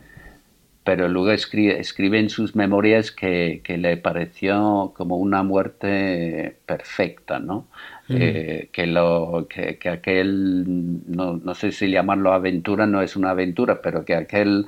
pero 0.84 1.08
luego 1.08 1.32
escribe, 1.32 2.20
en 2.20 2.30
sus 2.30 2.56
memorias 2.56 3.12
que, 3.12 3.64
le 3.68 3.98
pareció 3.98 4.94
como 4.96 5.18
una 5.18 5.42
muerte 5.42 6.58
perfecta, 6.68 7.40
¿no? 7.40 7.68
Mm. 8.08 8.16
Eh, 8.20 8.70
que, 8.72 8.86
lo, 8.86 9.48
que, 9.50 9.90
aquel, 9.90 10.64
no, 11.08 11.38
no, 11.38 11.56
sé 11.56 11.72
si 11.72 11.90
llamarlo 11.90 12.34
aventura, 12.34 12.86
no 12.86 13.02
es 13.02 13.16
una 13.16 13.32
aventura, 13.32 13.82
pero 13.82 14.06
que 14.06 14.16
aquel 14.16 14.68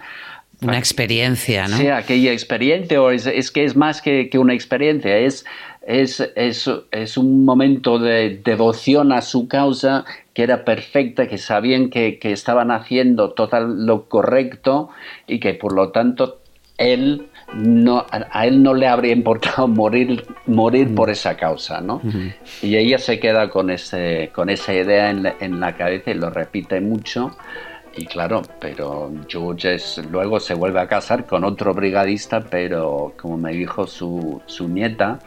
una 0.62 0.78
experiencia, 0.78 1.68
¿no? 1.68 1.78
Sí, 1.78 1.88
aquella 1.88 2.32
experiencia, 2.32 3.01
o 3.01 3.12
es, 3.12 3.51
que 3.51 3.63
es 3.63 3.75
más 3.75 4.01
que, 4.01 4.30
una 4.36 4.54
experiencia, 4.54 5.18
es, 5.18 5.46
es, 5.86 6.22
es, 6.36 7.18
un 7.18 7.46
momento 7.46 7.98
de 7.98 8.42
devoción 8.44 9.12
a 9.13 9.22
su 9.22 9.48
causa 9.48 10.06
que 10.34 10.44
era 10.44 10.66
perfecta, 10.66 11.28
que 11.28 11.38
sabían 11.38 11.89
que, 11.89 12.20
estaban 12.22 12.72
haciendo 12.72 13.32
total 13.32 13.86
lo 13.86 14.10
correcto 14.10 14.89
y 15.28 15.39
que 15.39 15.54
por 15.54 15.74
lo 15.74 15.92
tanto 15.92 16.39
él 16.78 17.28
no, 17.56 18.06
a 18.12 18.46
él 18.46 18.62
no 18.62 18.74
le 18.74 18.88
habría 18.88 19.13
importado 19.13 19.68
morir, 19.70 20.25
morir 20.46 20.94
por 20.94 21.10
esa 21.10 21.38
causa, 21.38 21.80
¿no? 21.80 22.01
Y 22.62 22.75
ella 22.75 22.98
se 22.98 23.20
queda 23.20 23.50
con, 23.50 23.70
ese, 23.70 24.30
con 24.36 24.50
esa 24.50 24.74
idea 24.74 25.10
en 25.10 25.25
en 25.39 25.60
la 25.60 25.75
cabeza 25.75 26.12
y 26.12 26.16
lo 26.16 26.30
repite 26.30 26.82
mucho 26.82 27.36
y 27.96 28.05
claro, 28.05 28.41
pero 28.60 29.12
George 29.27 29.77
luego 30.10 30.39
se 30.39 30.53
vuelve 30.53 30.79
a 30.79 30.88
casar 30.88 31.25
con 31.25 31.43
otro 31.43 31.74
brigadista, 31.74 32.41
pero 32.41 33.13
como 33.17 33.38
me 33.38 33.51
dijo 33.51 33.88
su, 33.88 34.41
su 34.46 34.67
nieta, 34.67 35.19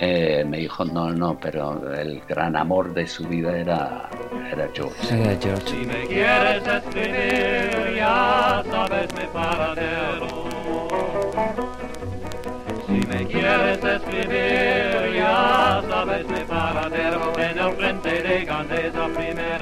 eh, 0.00 0.44
me 0.46 0.58
dijo, 0.58 0.84
no, 0.84 1.10
no, 1.10 1.36
pero 1.40 1.92
el 1.92 2.20
gran 2.20 2.54
amor 2.54 2.94
de 2.94 3.04
su 3.04 3.26
vida 3.26 3.58
era, 3.58 4.08
era 4.52 4.68
George. 4.72 5.12
Era 5.12 5.36
George. 5.40 5.66
Si 5.66 5.86
me 5.86 6.06
quieres 6.06 6.66
escribir, 6.66 7.96
ya 7.96 8.62
sabes 8.70 9.08
mi 9.14 9.26
paradero. 9.32 10.28
Si 12.86 12.92
me 12.92 13.26
quieres 13.26 13.84
escribir, 13.84 15.16
ya 15.16 15.82
sabes 15.88 16.28
mi 16.28 16.44
paradero. 16.44 17.32
En 17.36 17.58
el 17.58 17.72
frente 17.72 18.22
de 18.22 18.44
Gandesa 18.44 19.08
primera 19.08 19.57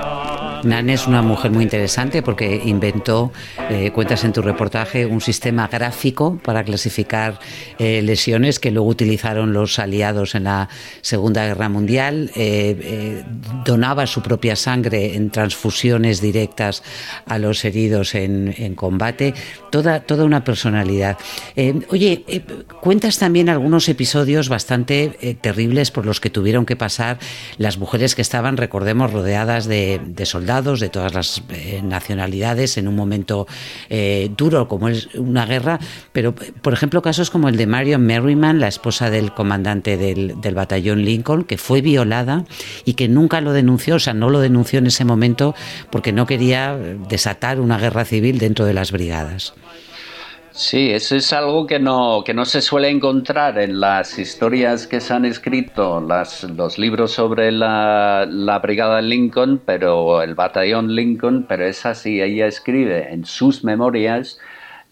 Nan 0.67 0.91
es 0.91 1.07
una 1.07 1.23
mujer 1.23 1.53
muy 1.53 1.63
interesante 1.63 2.23
porque 2.23 2.61
inventó, 2.65 3.33
eh, 3.71 3.93
cuentas 3.93 4.25
en 4.25 4.33
tu 4.33 4.43
reportaje, 4.43 5.07
un 5.07 5.21
sistema 5.21 5.69
gráfico 5.69 6.39
para 6.43 6.65
clasificar 6.65 7.39
eh, 7.79 8.03
lesiones 8.03 8.59
que 8.59 8.73
luego 8.73 8.89
utilizaron 8.89 9.53
los 9.53 9.79
aliados 9.79 10.35
en 10.35 10.45
la 10.45 10.69
Segunda 11.03 11.47
Guerra 11.47 11.69
Mundial. 11.69 12.31
Eh, 12.35 13.25
donaba 13.65 14.07
su 14.07 14.23
propia 14.23 14.57
sangre 14.57 15.15
en 15.15 15.31
transfusiones 15.31 16.21
directas 16.21 16.83
a 17.27 17.39
los 17.39 17.65
heridos 17.65 18.15
en, 18.15 18.75
combate. 18.75 19.35
Toda, 19.71 20.01
toda 20.01 20.25
una 20.25 20.43
personalidad. 20.45 21.17
oye, 21.89 22.25
cuentas 22.81 23.19
también 23.19 23.49
algunos 23.49 23.89
episodios 23.89 24.49
bastante 24.49 25.37
terribles 25.41 25.91
por 25.91 26.07
los 26.07 26.21
que 26.21 26.31
tuvieron 26.31 26.67
que 26.67 26.77
pasar 26.77 27.19
las 27.59 27.79
mujeres 27.79 28.15
que 28.15 28.23
estaban, 28.23 28.57
recordemos, 28.57 29.13
rodeadas 29.13 29.67
de, 29.67 30.01
soldados 30.25 30.56
de 30.63 30.89
todas 30.89 31.13
las 31.13 31.43
eh, 31.51 31.83
nacionalidades 31.85 32.79
en 32.79 32.89
un 32.89 32.97
momento 32.97 33.47
eh, 33.91 34.31
duro 34.37 34.69
como 34.69 34.89
es 34.89 35.09
una 35.15 35.45
guerra, 35.45 35.79
pero 36.13 36.35
por 36.35 36.73
ejemplo 36.73 37.03
casos 37.03 37.31
como 37.31 37.49
el 37.49 37.57
de 37.57 37.67
Marion 37.67 38.03
Merriman, 38.03 38.59
la 38.59 38.69
esposa 38.69 39.11
del 39.11 39.33
comandante 39.33 39.99
del, 39.99 40.41
del 40.41 40.55
batallón 40.55 41.05
Lincoln, 41.05 41.45
que 41.45 41.59
fue 41.59 41.83
violada 41.83 42.45
y 42.87 42.95
que 42.95 43.07
nunca 43.07 43.41
lo 43.43 43.53
denunció, 43.53 43.97
o 43.97 43.99
sea, 43.99 44.15
no 44.15 44.31
lo 44.31 44.41
denunció 44.41 44.79
en 44.79 44.87
ese 44.87 45.05
momento 45.05 45.55
porque 45.91 46.13
no 46.13 46.27
quería 46.27 46.75
desatar 46.77 47.61
una 47.61 47.79
guerra 47.79 48.05
civil 48.07 48.39
dentro 48.39 48.65
de 48.65 48.73
las 48.73 48.93
brigadas. 48.93 49.53
Sí, 50.59 50.91
eso 50.91 51.17
es 51.17 51.35
algo 51.35 51.67
que 51.67 51.79
no, 51.79 52.23
que 52.25 52.33
no 52.33 52.47
se 52.47 52.63
suele 52.63 52.89
encontrar 52.89 53.59
en 53.59 53.79
las 53.79 54.19
historias 54.19 54.87
que 54.87 55.03
se 55.03 55.13
han 55.13 55.27
escrito, 55.27 56.01
las, 56.01 56.45
los 56.45 56.79
libros 56.79 57.13
sobre 57.13 57.53
la, 57.53 58.27
la 58.27 58.59
Brigada 58.61 59.03
Lincoln, 59.03 59.61
pero 59.67 60.23
el 60.23 60.35
batallón 60.35 60.95
Lincoln, 60.95 61.45
pero 61.47 61.67
es 61.67 61.85
así, 61.85 62.23
ella 62.23 62.47
escribe 62.47 63.13
en 63.13 63.27
sus 63.27 63.65
memorias 63.65 64.39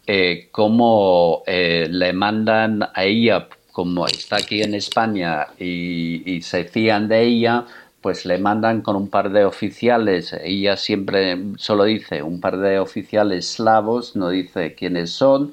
eh, 0.07 0.49
cómo 0.53 1.43
eh, 1.47 1.89
le 1.91 2.13
mandan 2.13 2.83
a 2.93 3.05
ella, 3.05 3.49
como 3.73 4.07
está 4.07 4.37
aquí 4.37 4.63
en 4.63 4.75
España, 4.75 5.47
y, 5.59 6.31
y 6.31 6.43
se 6.43 6.65
fían 6.65 7.09
de 7.09 7.23
ella, 7.23 7.65
pues 8.05 8.27
le 8.27 8.37
mandan 8.37 8.83
con 8.83 8.97
un 8.97 9.09
par 9.09 9.31
de 9.31 9.47
oficiales, 9.47 10.35
ella 10.45 10.77
siempre 10.77 11.39
solo 11.57 11.85
dice 11.85 12.23
un 12.23 12.39
par 12.39 12.59
de 12.59 12.79
oficiales 12.79 13.53
slavos, 13.53 14.15
no 14.15 14.29
dice 14.29 14.75
quiénes 14.75 15.11
son, 15.11 15.53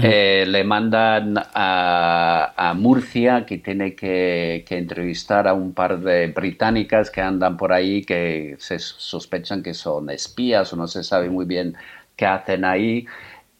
eh, 0.00 0.44
le 0.46 0.62
mandan 0.62 1.34
a, 1.36 2.72
Murcia 2.76 3.44
que 3.46 3.58
tiene 3.58 3.96
que, 3.96 4.64
entrevistar 4.70 5.48
a 5.48 5.54
un 5.54 5.74
par 5.74 5.98
de 5.98 6.28
británicas 6.28 7.10
que 7.10 7.20
andan 7.20 7.56
por 7.56 7.72
ahí 7.72 8.04
que 8.04 8.54
se 8.60 8.78
sospechan 8.78 9.64
que 9.64 9.74
son 9.74 10.08
espías 10.08 10.72
o 10.72 10.76
no 10.76 10.86
se 10.86 11.02
sabe 11.02 11.28
muy 11.28 11.46
bien 11.46 11.74
qué 12.14 12.26
hacen 12.26 12.64
ahí. 12.64 13.06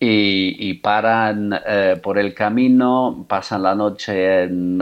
Y, 0.00 0.74
paran 0.74 1.52
eh, 1.66 1.98
por 2.00 2.18
el 2.18 2.32
camino, 2.32 3.26
pasan 3.28 3.64
la 3.64 3.74
noche 3.74 4.44
en, 4.44 4.78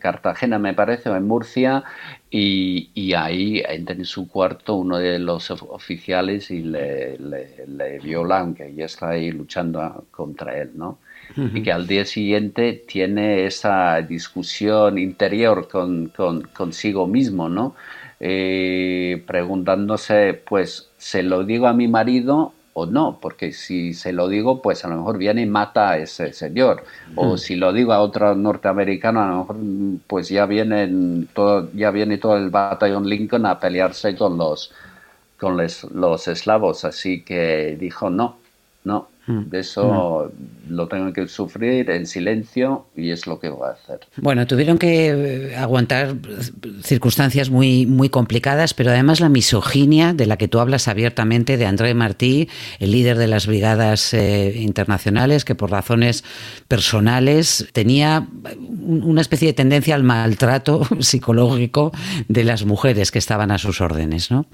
Cartagena, 0.00 0.58
me 0.58 0.74
parece, 0.74 1.10
o 1.10 1.14
en 1.16 1.28
Murcia, 1.28 1.84
y, 2.38 3.14
ahí 3.14 3.62
entra 3.66 3.94
en 3.94 4.04
su 4.04 4.28
cuarto 4.28 4.74
uno 4.74 4.98
de 4.98 5.18
los 5.18 5.50
oficiales 5.50 6.50
y 6.50 6.62
le, 6.62 7.16
le, 7.18 7.98
violan, 8.00 8.54
que 8.54 8.74
ya 8.74 8.84
está 8.84 9.10
ahí 9.10 9.30
luchando 9.30 10.04
contra 10.10 10.60
él, 10.60 10.72
¿no? 10.74 10.98
Y 11.36 11.62
que 11.62 11.72
al 11.72 11.86
día 11.86 12.04
siguiente 12.04 12.84
tiene 12.86 13.46
esa 13.46 14.00
discusión 14.02 14.98
interior 14.98 15.68
con, 15.68 16.12
consigo 16.52 17.06
mismo, 17.06 17.48
¿no? 17.48 17.74
Eh, 18.20 19.22
preguntándose, 19.26 20.34
pues, 20.34 20.90
¿se 20.98 21.22
lo 21.22 21.44
digo 21.44 21.66
a 21.66 21.72
mi 21.72 21.88
marido 21.88 22.52
o 22.78 22.84
no, 22.84 23.18
porque 23.22 23.52
si 23.52 23.94
se 23.94 24.12
lo 24.12 24.28
digo, 24.28 24.60
pues 24.60 24.84
a 24.84 24.88
lo 24.88 24.96
mejor 24.96 25.16
viene 25.16 25.40
y 25.40 25.46
mata 25.46 25.92
a 25.92 25.96
ese 25.98 26.34
señor. 26.34 26.84
O 27.14 27.38
si 27.38 27.56
lo 27.56 27.72
digo 27.72 27.94
a 27.94 28.00
otro 28.00 28.34
norteamericano, 28.34 29.22
a 29.22 29.28
lo 29.28 29.38
mejor 29.38 29.56
pues 30.06 30.28
ya 30.28 30.44
vienen 30.44 31.26
todo, 31.32 31.70
ya 31.72 31.90
viene 31.90 32.18
todo 32.18 32.36
el 32.36 32.50
batallón 32.50 33.08
Lincoln 33.08 33.46
a 33.46 33.58
pelearse 33.58 34.14
con 34.14 34.36
los 34.36 34.74
con 35.38 35.56
los 35.56 36.28
eslavos. 36.28 36.84
Así 36.84 37.22
que 37.22 37.78
dijo 37.80 38.10
no, 38.10 38.36
no. 38.84 39.08
De 39.26 39.58
eso 39.58 40.30
mm. 40.32 40.72
lo 40.74 40.86
tengo 40.86 41.12
que 41.12 41.26
sufrir 41.26 41.90
en 41.90 42.06
silencio 42.06 42.86
y 42.94 43.10
es 43.10 43.26
lo 43.26 43.40
que 43.40 43.48
voy 43.48 43.68
a 43.68 43.72
hacer. 43.72 44.00
Bueno, 44.18 44.46
tuvieron 44.46 44.78
que 44.78 45.08
eh, 45.08 45.56
aguantar 45.56 46.14
circunstancias 46.82 47.50
muy, 47.50 47.86
muy 47.86 48.08
complicadas, 48.08 48.72
pero 48.72 48.90
además 48.90 49.20
la 49.20 49.28
misoginia 49.28 50.14
de 50.14 50.26
la 50.26 50.36
que 50.36 50.46
tú 50.46 50.60
hablas 50.60 50.86
abiertamente 50.86 51.56
de 51.56 51.66
André 51.66 51.94
Martí, 51.94 52.48
el 52.78 52.92
líder 52.92 53.18
de 53.18 53.26
las 53.26 53.48
brigadas 53.48 54.14
eh, 54.14 54.54
internacionales, 54.56 55.44
que 55.44 55.56
por 55.56 55.72
razones 55.72 56.22
personales 56.68 57.68
tenía 57.72 58.28
una 58.78 59.20
especie 59.20 59.48
de 59.48 59.54
tendencia 59.54 59.96
al 59.96 60.04
maltrato 60.04 60.86
psicológico 61.00 61.90
de 62.28 62.44
las 62.44 62.64
mujeres 62.64 63.10
que 63.10 63.18
estaban 63.18 63.50
a 63.50 63.58
sus 63.58 63.80
órdenes, 63.80 64.30
¿no? 64.30 64.46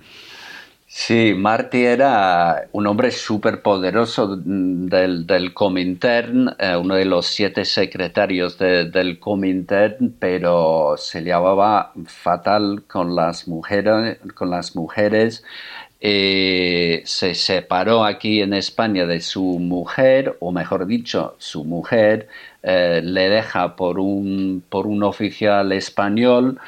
Sí, 0.95 1.33
Marty 1.35 1.87
era 1.87 2.69
un 2.73 2.87
hombre 2.87 3.11
súper 3.13 3.63
poderoso 3.63 4.37
del, 4.37 5.55
Comintern, 5.55 6.55
eh, 6.59 6.77
uno 6.77 6.97
de 6.97 7.07
los 7.07 7.27
siete 7.27 7.65
secretarios 7.65 8.59
del 8.59 9.19
Comintern, 9.19 10.15
pero 10.19 10.97
se 10.99 11.23
llevaba 11.23 11.93
fatal 12.05 12.85
con 12.87 13.17
las 13.17 13.49
mujeres, 13.49 14.19
con 14.35 14.51
las 14.51 14.77
mujeres. 14.77 15.43
Eh, 15.99 17.03
se 17.07 17.35
separó 17.35 18.05
aquí 18.05 18.43
en 18.43 18.53
España 18.53 19.07
de 19.07 19.21
su 19.21 19.43
mujer, 19.61 20.37
o 20.41 20.53
mejor 20.53 20.87
dicho, 20.87 21.37
su 21.39 21.65
mujer 21.65 22.29
eh, 22.63 23.01
le 23.03 23.29
deja 23.31 23.77
por 23.77 23.99
un, 23.99 24.63
por 24.69 24.87
un 24.87 25.05
oficial 25.05 25.73
español. 25.73 26.59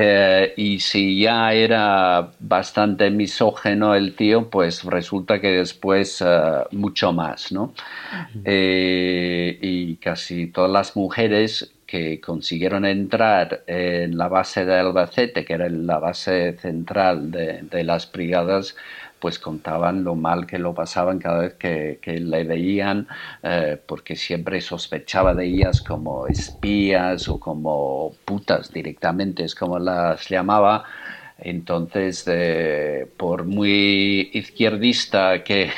Eh, 0.00 0.54
y 0.56 0.78
si 0.78 1.20
ya 1.20 1.52
era 1.52 2.30
bastante 2.38 3.10
misógeno 3.10 3.96
el 3.96 4.14
tío, 4.14 4.48
pues 4.48 4.84
resulta 4.84 5.40
que 5.40 5.48
después 5.48 6.22
eh, 6.24 6.64
mucho 6.70 7.12
más, 7.12 7.50
¿no? 7.50 7.74
Eh, 8.44 9.58
y 9.60 9.96
casi 9.96 10.46
todas 10.46 10.70
las 10.70 10.94
mujeres 10.94 11.74
que 11.84 12.20
consiguieron 12.20 12.84
entrar 12.84 13.64
en 13.66 14.16
la 14.16 14.28
base 14.28 14.64
de 14.64 14.78
Albacete, 14.78 15.44
que 15.44 15.54
era 15.54 15.68
la 15.68 15.98
base 15.98 16.56
central 16.58 17.32
de, 17.32 17.62
de 17.62 17.82
las 17.82 18.12
brigadas, 18.12 18.76
pues 19.18 19.38
contaban 19.38 20.04
lo 20.04 20.14
mal 20.14 20.46
que 20.46 20.58
lo 20.58 20.74
pasaban 20.74 21.18
cada 21.18 21.40
vez 21.40 21.54
que, 21.54 21.98
le 22.20 22.44
veían, 22.44 23.08
eh, 23.42 23.80
porque 23.86 24.16
siempre 24.16 24.60
sospechaba 24.60 25.34
de 25.34 25.46
ellas 25.46 25.80
como 25.80 26.26
espías 26.26 27.28
o 27.28 27.38
como 27.38 28.12
putas 28.24 28.72
directamente, 28.72 29.44
es 29.44 29.54
como 29.54 29.78
las 29.78 30.28
llamaba. 30.28 30.84
Entonces, 31.38 32.24
eh, 32.26 33.06
por 33.16 33.44
muy 33.44 34.30
izquierdista 34.32 35.44
que, 35.44 35.70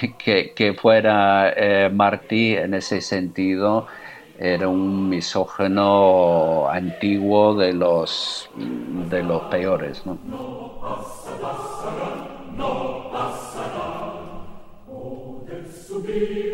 que, 0.54 0.74
fuera 0.74 1.52
eh, 1.54 1.90
Martí 1.92 2.56
en 2.56 2.74
ese 2.74 3.02
sentido, 3.02 3.86
era 4.38 4.68
un 4.68 5.10
misógeno 5.10 6.66
antiguo 6.70 7.54
de 7.54 7.74
los, 7.74 8.48
de 8.56 9.22
los 9.22 9.42
peores. 9.42 10.06
¿no? 10.06 10.18
Be 16.10 16.49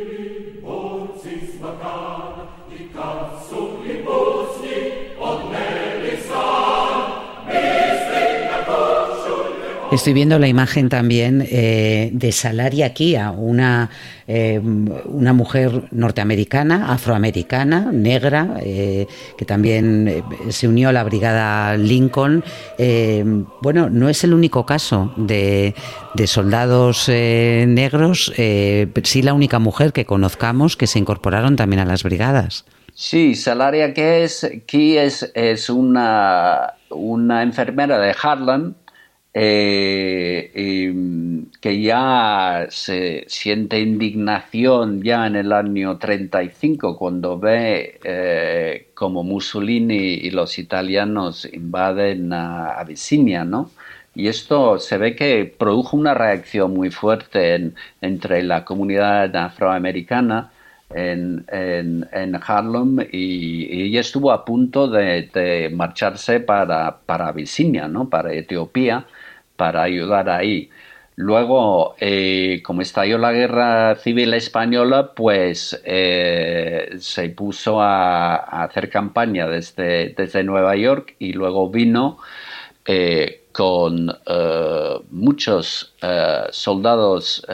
Estoy 9.97 10.13
viendo 10.13 10.39
la 10.39 10.47
imagen 10.47 10.91
también 10.91 11.43
eh, 11.51 12.11
de 12.13 12.31
Salaria 12.31 12.93
Kia, 12.93 13.31
una, 13.31 13.89
eh, 14.29 14.61
una 15.07 15.33
mujer 15.33 15.85
norteamericana, 15.91 16.93
afroamericana, 16.93 17.93
negra, 17.93 18.59
eh, 18.61 19.07
que 19.39 19.47
también 19.47 20.23
se 20.51 20.69
unió 20.69 20.91
a 20.91 20.93
la 20.93 21.03
brigada 21.03 21.79
Lincoln. 21.79 22.45
bueno, 23.63 23.89
no 23.89 24.11
es 24.11 24.23
el 24.23 24.35
único 24.35 24.67
caso 24.67 25.15
de, 25.17 25.75
de 26.13 26.27
soldados 26.27 27.09
negros, 27.09 28.35
sí 28.37 29.23
la 29.23 29.33
única 29.33 29.59
mujer 29.59 29.95
que 29.95 30.05
conozcamos 30.05 30.77
que 30.77 30.87
se 30.87 30.99
incorporaron 30.99 31.57
también 31.57 31.81
a 31.81 31.87
las 31.87 32.03
brigadas. 32.03 32.67
Sí, 32.93 33.35
Salaria 33.35 33.95
Kia 33.95 34.19
es, 34.19 34.45
es, 34.45 35.33
es 35.35 35.71
una, 35.71 36.75
una 36.91 37.43
enfermera 37.43 37.99
de 37.99 38.15
Harlem 38.23 38.75
eh, 39.39 40.95
que 41.61 41.83
ya 41.83 42.67
se 42.71 43.25
siente 43.29 43.79
indignación 43.81 45.03
ya 45.03 45.27
en 45.27 45.37
el 45.37 45.53
año 45.53 45.99
35 45.99 46.97
cuando 46.97 47.39
ve 47.39 48.01
eh, 48.03 48.89
como 48.95 49.25
Mussolini 49.25 50.15
y 50.15 50.31
los 50.31 50.59
italianos 50.59 51.47
invaden 51.53 52.33
a 52.33 52.79
Abisinia, 52.81 53.45
¿no? 53.45 53.71
Y 54.15 54.29
esto 54.29 54.79
se 54.79 54.97
ve 54.97 55.15
que 55.15 55.45
produjo 55.45 55.99
una 55.99 56.15
reacción 56.15 56.73
muy 56.73 56.91
fuerte 56.91 57.73
entre 58.01 58.43
la 58.43 58.65
comunidad 58.65 59.37
afroamericana 59.37 60.51
en, 60.95 62.39
Harlem 62.47 63.07
y, 63.13 63.83
ella 63.83 64.01
estuvo 64.01 64.33
a 64.33 64.45
punto 64.47 64.89
de, 64.89 65.71
marcharse 65.75 66.41
para, 66.41 66.99
para 67.05 67.35
¿no? 67.89 68.09
para 68.09 68.33
Etiopía, 68.33 69.07
para 69.57 69.83
ayudar 69.83 70.29
ahí. 70.31 70.71
Luego, 71.19 71.97
eh, 71.99 72.61
como 72.63 72.83
estalló 72.83 73.17
la 73.17 73.33
guerra 73.33 73.97
civil 73.97 74.35
española, 74.35 75.13
pues 75.15 75.81
eh, 75.87 76.95
se 76.99 77.31
puso 77.31 77.81
a, 77.81 78.37
hacer 78.65 78.91
campaña 78.91 79.49
desde, 79.49 80.11
desde, 80.11 80.45
Nueva 80.45 80.77
York 80.77 81.17
y 81.19 81.33
luego 81.33 81.71
vino 81.71 82.19
eh, 82.85 83.45
con 83.53 84.15
muchos 85.11 85.95
soldados 86.51 87.47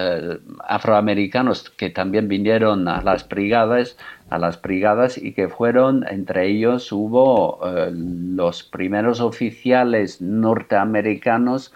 afroamericanos 0.67 1.71
que 1.71 1.91
también 1.91 2.27
vinieron 2.27 2.89
a 2.89 3.01
las 3.03 3.29
brigadas, 3.29 3.97
a 4.29 4.39
las 4.39 4.61
brigadas 4.61 5.17
y 5.17 5.35
que 5.35 5.49
fueron, 5.49 6.05
entre 6.09 6.49
ellos 6.49 6.91
hubo 6.91 7.61
los 7.93 8.65
primeros 8.65 9.21
oficiales 9.21 10.21
norteamericanos 10.21 11.73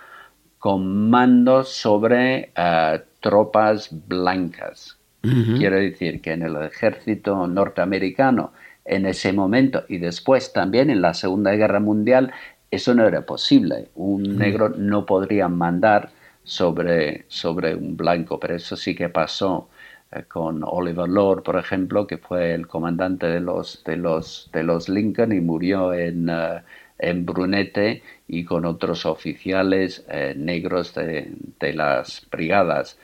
con 0.58 1.10
mandos 1.10 1.68
sobre 1.68 2.50
eh, 2.56 3.02
tropas 3.20 3.90
blancas. 4.06 4.96
Quiero 5.58 5.74
decir 5.74 6.20
que 6.20 6.34
en 6.34 6.42
el 6.42 6.54
ejército 6.62 7.48
norteamericano, 7.48 8.52
en 8.84 9.06
ese 9.06 9.32
momento 9.32 9.82
y 9.88 9.98
después 9.98 10.52
también 10.52 10.88
en 10.88 11.02
la 11.02 11.14
Segunda 11.14 11.50
Guerra 11.56 11.80
Mundial, 11.80 12.32
eso 12.70 12.94
no 12.94 13.04
era 13.04 13.22
posible. 13.22 13.88
Un 13.96 14.36
negro 14.36 14.68
no 14.68 15.04
podría 15.04 15.48
mandar 15.48 16.10
sobre, 16.44 17.24
sobre 17.26 17.74
un 17.74 17.96
blanco, 17.96 18.38
pero 18.38 18.54
eso 18.54 18.76
sí 18.76 18.94
que 18.94 19.08
pasó 19.08 19.68
eh, 20.12 20.22
con 20.28 20.62
Oliver 20.64 21.08
Lord, 21.08 21.42
por 21.42 21.56
ejemplo, 21.56 22.06
que 22.06 22.18
fue 22.18 22.54
el 22.54 22.68
comandante 22.68 23.26
de 23.26 23.40
los, 23.40 23.82
de 23.84 23.96
los, 23.96 24.48
de 24.52 24.62
los 24.62 24.88
Lincoln 24.88 25.32
y 25.32 25.40
murió 25.40 25.92
en, 25.92 26.28
eh, 26.30 26.62
en 26.98 27.26
Brunete 27.26 28.02
y 28.28 28.44
con 28.44 28.64
otros 28.64 29.06
oficiales 29.06 30.04
eh, 30.08 30.34
negros 30.36 30.94
de, 30.94 31.32
las 31.74 32.26
brigadas. 32.30 32.98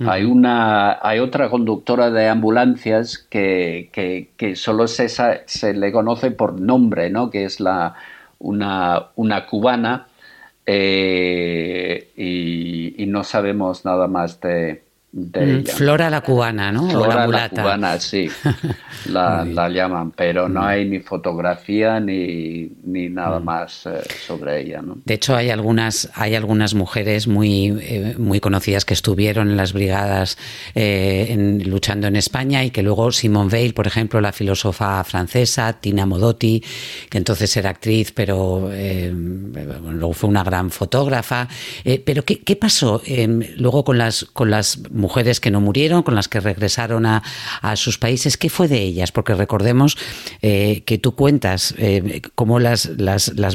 Hay, 0.00 0.24
una, 0.24 0.98
hay 1.06 1.20
otra 1.20 1.48
conductora 1.48 2.10
de 2.10 2.28
ambulancias 2.28 3.18
que, 3.18 3.90
que, 4.36 4.56
solo 4.56 4.88
se, 4.88 5.08
se, 5.08 5.74
le 5.74 5.92
conoce 5.92 6.32
por 6.32 6.60
nombre, 6.60 7.10
¿no? 7.10 7.30
que 7.30 7.44
es 7.44 7.60
la, 7.60 7.94
una, 8.40 9.10
una 9.14 9.46
cubana, 9.46 10.08
eh, 10.66 12.10
y, 12.16 13.06
no 13.06 13.22
sabemos 13.22 13.84
nada 13.84 14.08
más 14.08 14.40
de, 14.40 14.82
Mm, 15.16 15.64
Flora 15.66 16.10
la 16.10 16.22
cubana, 16.22 16.72
¿no? 16.72 16.90
Flora 16.90 17.28
la, 17.28 17.48
cubana, 17.48 18.00
sí, 18.00 18.28
la, 19.06 19.44
llaman, 19.68 20.10
pero 20.10 20.48
no 20.48 20.62
mm. 20.62 20.64
hay 20.64 20.88
ni 20.88 20.98
fotografía 20.98 22.00
ni, 22.00 22.72
ni 22.82 23.08
nada 23.10 23.38
mm. 23.38 23.44
más 23.44 23.86
eh, 23.86 24.02
sobre 24.26 24.62
ella, 24.62 24.82
¿no? 24.82 24.98
De 25.04 25.14
hecho, 25.14 25.36
hay 25.36 25.50
algunas, 25.50 26.10
hay 26.14 26.34
algunas 26.34 26.74
mujeres 26.74 27.28
muy, 27.28 27.68
eh, 27.80 28.16
muy 28.18 28.40
conocidas 28.40 28.84
que 28.84 28.94
estuvieron 28.94 29.50
en 29.50 29.56
las 29.56 29.72
brigadas 29.72 30.36
eh, 30.74 31.60
luchando 31.64 32.08
en 32.08 32.16
España 32.16 32.64
y 32.64 32.72
que 32.72 32.82
luego 32.82 33.12
Simone 33.12 33.50
Veil, 33.50 33.72
por 33.72 33.86
ejemplo, 33.86 34.20
la 34.20 34.32
filósofa 34.32 35.04
francesa, 35.04 35.74
Tina 35.74 36.06
Modotti, 36.06 36.60
que 37.08 37.18
entonces 37.18 37.56
era 37.56 37.70
actriz, 37.70 38.10
pero 38.10 38.68
luego 38.72 40.12
fue 40.12 40.28
una 40.28 40.42
gran 40.42 40.70
fotógrafa. 40.70 41.46
pero 42.04 42.24
¿qué, 42.24 42.40
qué 42.40 42.56
pasó 42.56 43.00
luego 43.56 43.84
con 43.84 43.98
las, 43.98 44.24
con 44.24 44.50
las 44.50 44.78
mujeres 44.90 45.03
que 45.40 45.50
no 45.50 45.60
murieron, 45.60 46.02
con 46.02 46.14
las 46.14 46.28
que 46.28 46.40
regresaron 46.40 47.06
a, 47.06 47.22
sus 47.76 47.98
países. 47.98 48.36
¿Qué 48.36 48.50
fue 48.50 48.68
de 48.68 48.82
ellas? 48.82 49.12
Porque 49.12 49.34
recordemos 49.34 49.96
eh, 50.42 50.82
que 50.86 50.98
tú 50.98 51.14
cuentas 51.14 51.74
eh, 51.78 52.22
cómo 52.34 52.60
las, 52.60 52.90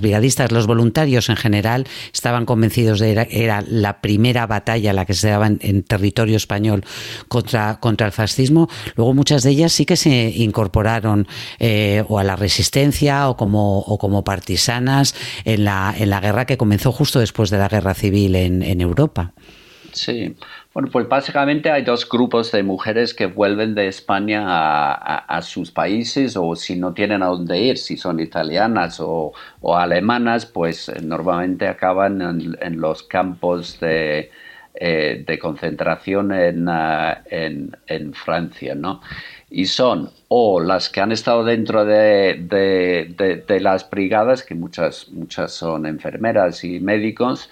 brigadistas, 0.02 0.52
los 0.52 0.68
voluntarios 0.68 1.30
en 1.30 1.36
general, 1.36 1.88
estaban 2.14 2.46
convencidos 2.46 3.00
de 3.00 3.28
que 3.30 3.44
era, 3.44 3.64
la 3.68 4.02
primera 4.02 4.48
batalla 4.48 4.94
la 4.94 5.06
que 5.06 5.14
se 5.14 5.30
daba 5.30 5.48
en, 5.48 5.84
territorio 5.84 6.38
español 6.38 6.84
contra, 7.28 7.80
contra 7.80 8.08
el 8.08 8.14
fascismo. 8.14 8.70
Luego 8.96 9.14
muchas 9.14 9.44
de 9.44 9.52
ellas 9.52 9.72
sí 9.72 9.86
que 9.86 9.96
se 9.96 10.34
incorporaron 10.36 11.28
eh, 11.60 12.04
o 12.08 12.20
a 12.20 12.24
la 12.24 12.36
resistencia 12.36 13.30
o 13.30 13.38
como, 13.38 13.98
como 14.00 14.24
partisanas 14.24 15.16
en 15.46 15.66
la, 15.66 15.94
en 15.98 16.10
la 16.10 16.20
guerra 16.20 16.46
que 16.46 16.58
comenzó 16.58 16.92
justo 16.92 17.20
después 17.20 17.50
de 17.50 17.58
la 17.58 17.68
guerra 17.68 17.94
civil 17.94 18.36
en 18.36 18.82
Europa. 18.82 19.34
Sí, 20.02 20.34
bueno, 20.74 20.88
pues 20.90 21.10
básicamente 21.10 21.70
hay 21.70 21.84
dos 21.84 22.08
grupos 22.08 22.54
de 22.54 22.64
mujeres 22.64 23.14
que 23.14 23.26
vuelven 23.26 23.76
de 23.76 23.88
España 23.90 24.46
a, 24.48 25.42
sus 25.42 25.72
países 25.72 26.38
o 26.38 26.56
si 26.56 26.78
no 26.78 26.94
tienen 26.94 27.22
a 27.22 27.26
dónde 27.26 27.60
ir, 27.60 27.78
si 27.78 27.98
son 27.98 28.22
italianas 28.22 29.02
o, 29.02 29.34
alemanas, 29.76 30.46
pues 30.46 30.88
eh, 30.88 31.02
normalmente 31.02 31.68
acaban 31.68 32.22
en, 32.62 32.80
los 32.80 33.04
campos 33.04 33.78
de, 33.82 34.32
eh, 34.74 35.38
concentración 35.42 36.32
en, 36.32 36.70
en, 37.88 38.14
Francia, 38.14 38.76
¿no? 38.76 39.02
Y 39.50 39.66
son 39.66 40.12
o 40.30 40.62
las 40.62 40.90
que 40.90 41.02
han 41.02 41.12
estado 41.12 41.44
dentro 41.44 41.84
de, 41.84 42.38
de 43.46 43.60
las 43.60 43.90
brigadas, 43.90 44.44
que 44.44 44.56
muchas, 44.56 45.10
muchas 45.10 45.52
son 45.52 45.88
enfermeras 45.88 46.64
y 46.64 46.80
médicos, 46.80 47.50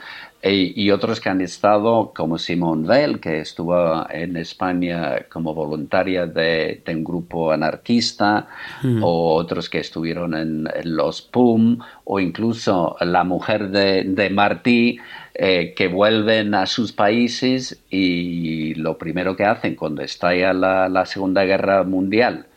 y, 0.49 0.91
otros 0.91 1.19
que 1.19 1.29
han 1.29 1.41
estado, 1.41 2.11
como 2.15 2.37
Simone 2.37 2.87
Veil, 2.87 3.19
que 3.19 3.39
estuvo 3.41 4.09
en 4.09 4.37
España 4.37 5.25
como 5.29 5.53
voluntaria 5.53 6.25
de, 6.25 6.81
un 6.87 7.03
grupo 7.03 7.51
anarquista, 7.51 8.47
hmm. 8.83 9.03
o 9.03 9.33
otros 9.35 9.69
que 9.69 9.79
estuvieron 9.79 10.33
en, 10.35 10.67
los 10.83 11.21
PUM, 11.21 11.79
o 12.03 12.19
incluso 12.19 12.95
la 13.01 13.23
mujer 13.23 13.69
de, 13.69 14.29
Martí, 14.29 14.99
eh, 15.33 15.73
que 15.75 15.87
vuelven 15.87 16.55
a 16.55 16.65
sus 16.65 16.91
países 16.91 17.83
y 17.89 18.73
lo 18.75 18.97
primero 18.97 19.35
que 19.35 19.45
hacen 19.45 19.75
cuando 19.75 20.01
estalla 20.01 20.53
la, 20.53 20.89
la 20.89 21.05
Segunda 21.05 21.43
Guerra 21.43 21.83
Mundial, 21.83 22.47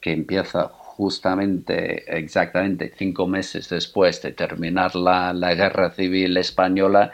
que 0.00 0.12
empieza 0.12 0.70
justamente, 0.98 2.18
exactamente 2.18 2.92
cinco 2.96 3.28
meses 3.28 3.68
después 3.68 4.20
de 4.20 4.32
terminar 4.32 4.96
la, 4.96 5.32
guerra 5.54 5.92
civil 5.92 6.36
española, 6.36 7.12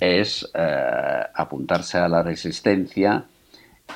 es 0.00 0.50
eh, 0.54 1.22
apuntarse 1.34 1.98
a 1.98 2.08
la 2.08 2.22
resistencia 2.22 3.26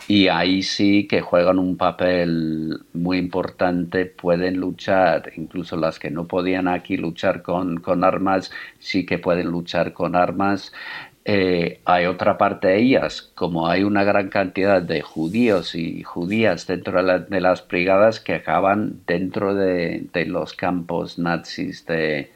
y 0.07 0.29
ahí 0.29 0.63
sí 0.63 1.07
que 1.09 1.23
juegan 1.23 1.59
un 1.59 1.79
papel 1.79 2.81
muy 2.93 3.17
importante, 3.17 4.05
pueden 4.05 4.59
luchar, 4.59 5.33
incluso 5.37 5.77
las 5.77 5.99
que 5.99 6.11
no 6.11 6.27
podían 6.27 6.69
aquí 6.69 6.99
luchar 6.99 7.41
con, 7.41 7.81
con 7.81 8.05
armas, 8.05 8.51
sí 8.79 9.07
que 9.07 9.19
pueden 9.19 9.47
luchar 9.47 9.95
con 9.95 10.15
armas 10.15 10.73
eh, 11.25 11.81
hay 11.85 12.07
otra 12.07 12.37
parte 12.37 12.69
de 12.69 12.81
ellas, 12.81 13.23
como 13.37 13.69
hay 13.69 13.85
una 13.85 14.03
gran 14.03 14.29
cantidad 14.29 14.83
de 14.83 15.03
judíos 15.03 15.77
y 15.77 16.03
judías 16.03 16.67
dentro 16.67 17.01
de, 17.05 17.41
las 17.41 17.67
brigadas 17.69 18.19
que 18.19 18.35
acaban 18.35 19.03
dentro 19.07 19.55
de, 19.55 20.09
los 20.27 20.53
campos 20.55 21.19
nazis 21.21 21.87
de, 21.87 22.33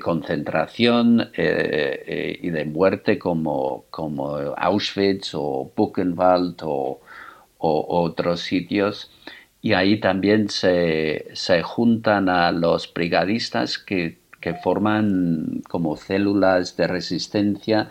concentración 0.00 1.30
eh, 1.34 2.04
eh, 2.06 2.38
y 2.40 2.50
de 2.50 2.64
muerte 2.64 3.18
como, 3.18 3.86
como 3.90 4.36
Auschwitz 4.36 5.34
o 5.34 5.72
Buchenwald 5.74 6.60
o, 6.62 7.00
otros 7.58 8.40
sitios. 8.42 9.10
Y 9.60 9.72
ahí 9.72 9.98
también 9.98 10.48
se, 10.48 11.26
se 11.32 11.62
juntan 11.62 12.28
a 12.28 12.52
los 12.52 12.92
brigadistas 12.94 13.78
que, 13.78 14.18
que 14.40 14.54
forman 14.54 15.62
como 15.68 15.96
células 15.96 16.76
de 16.76 16.86
resistencia 16.86 17.90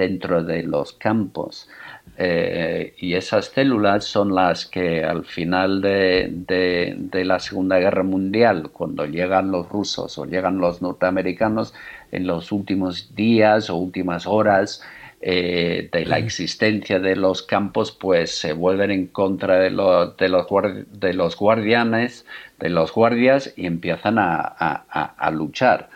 dentro 0.00 0.42
de 0.42 0.62
los 0.62 0.94
campos. 0.94 1.68
Eh, 2.16 2.94
y 2.98 3.14
esas 3.14 3.46
células 3.46 4.04
son 4.04 4.34
las 4.34 4.64
que 4.66 5.04
al 5.04 5.24
final 5.24 5.82
de, 5.82 7.22
la 7.24 7.38
Segunda 7.38 7.78
Guerra 7.78 8.02
Mundial, 8.02 8.70
cuando 8.72 9.04
llegan 9.04 9.50
los 9.52 9.68
rusos 9.68 10.16
o 10.18 10.24
llegan 10.24 10.58
los 10.58 10.80
norteamericanos, 10.80 11.74
en 12.12 12.26
los 12.26 12.50
últimos 12.50 13.14
días 13.14 13.68
o 13.68 13.76
últimas 13.76 14.26
horas 14.26 14.82
eh, 15.20 15.90
de 15.92 16.06
la 16.06 16.18
existencia 16.18 16.98
de 16.98 17.14
los 17.14 17.42
campos, 17.42 17.92
pues 17.92 18.30
se 18.38 18.54
vuelven 18.54 18.90
en 18.90 19.06
contra 19.06 19.58
de, 19.58 19.70
los, 19.70 20.16
de 20.16 20.28
los, 20.30 20.46
de 20.92 21.12
los 21.12 21.36
guardianes, 21.36 22.24
de 22.58 22.70
los 22.70 22.92
guardias 22.92 23.52
y 23.54 23.66
empiezan 23.66 24.16
a 24.18 25.30
luchar. 25.32 25.90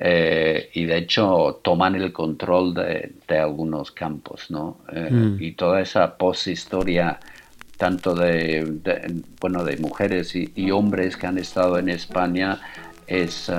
Eh, 0.00 0.70
y 0.74 0.84
de 0.84 0.96
hecho 0.96 1.58
toman 1.60 1.96
el 1.96 2.12
control 2.12 2.72
de, 2.72 3.38
algunos 3.38 3.90
campos, 3.90 4.48
¿no? 4.48 4.78
Eh, 4.92 5.08
mm. 5.10 5.42
Y 5.42 5.52
toda 5.52 5.80
esa 5.80 6.16
poshistoria 6.16 7.18
tanto 7.76 8.14
de, 8.14 8.64
bueno 9.40 9.64
de 9.64 9.76
mujeres 9.78 10.36
y, 10.36 10.70
hombres 10.70 11.16
que 11.16 11.26
han 11.26 11.38
estado 11.38 11.78
en 11.78 11.88
España 11.88 12.60
es 13.06 13.50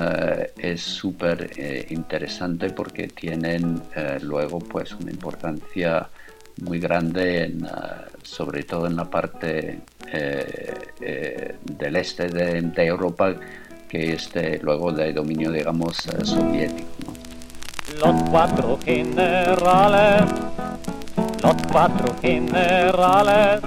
es 0.58 0.80
súper 0.82 1.50
interesante 1.88 2.70
porque 2.70 3.08
tienen 3.08 3.82
luego 4.22 4.58
pues 4.58 4.92
una 4.92 5.10
importancia 5.10 6.06
muy 6.62 6.78
grande 6.78 7.44
en, 7.44 7.66
sobre 8.22 8.62
todo 8.62 8.86
en 8.86 8.96
la 8.96 9.08
parte 9.08 9.80
del 11.70 11.96
este 11.96 12.28
de, 12.28 12.84
Europa 12.84 13.34
que 13.90 14.12
este 14.12 14.58
luego 14.62 14.92
de 14.92 15.12
dominio 15.12 15.50
digamos 15.50 15.96
soviético 16.24 17.12
los 18.00 18.22
cuatro 18.30 18.78
generales 18.84 20.24
los 21.42 21.56
cuatro 21.70 22.14
generales 22.22 23.60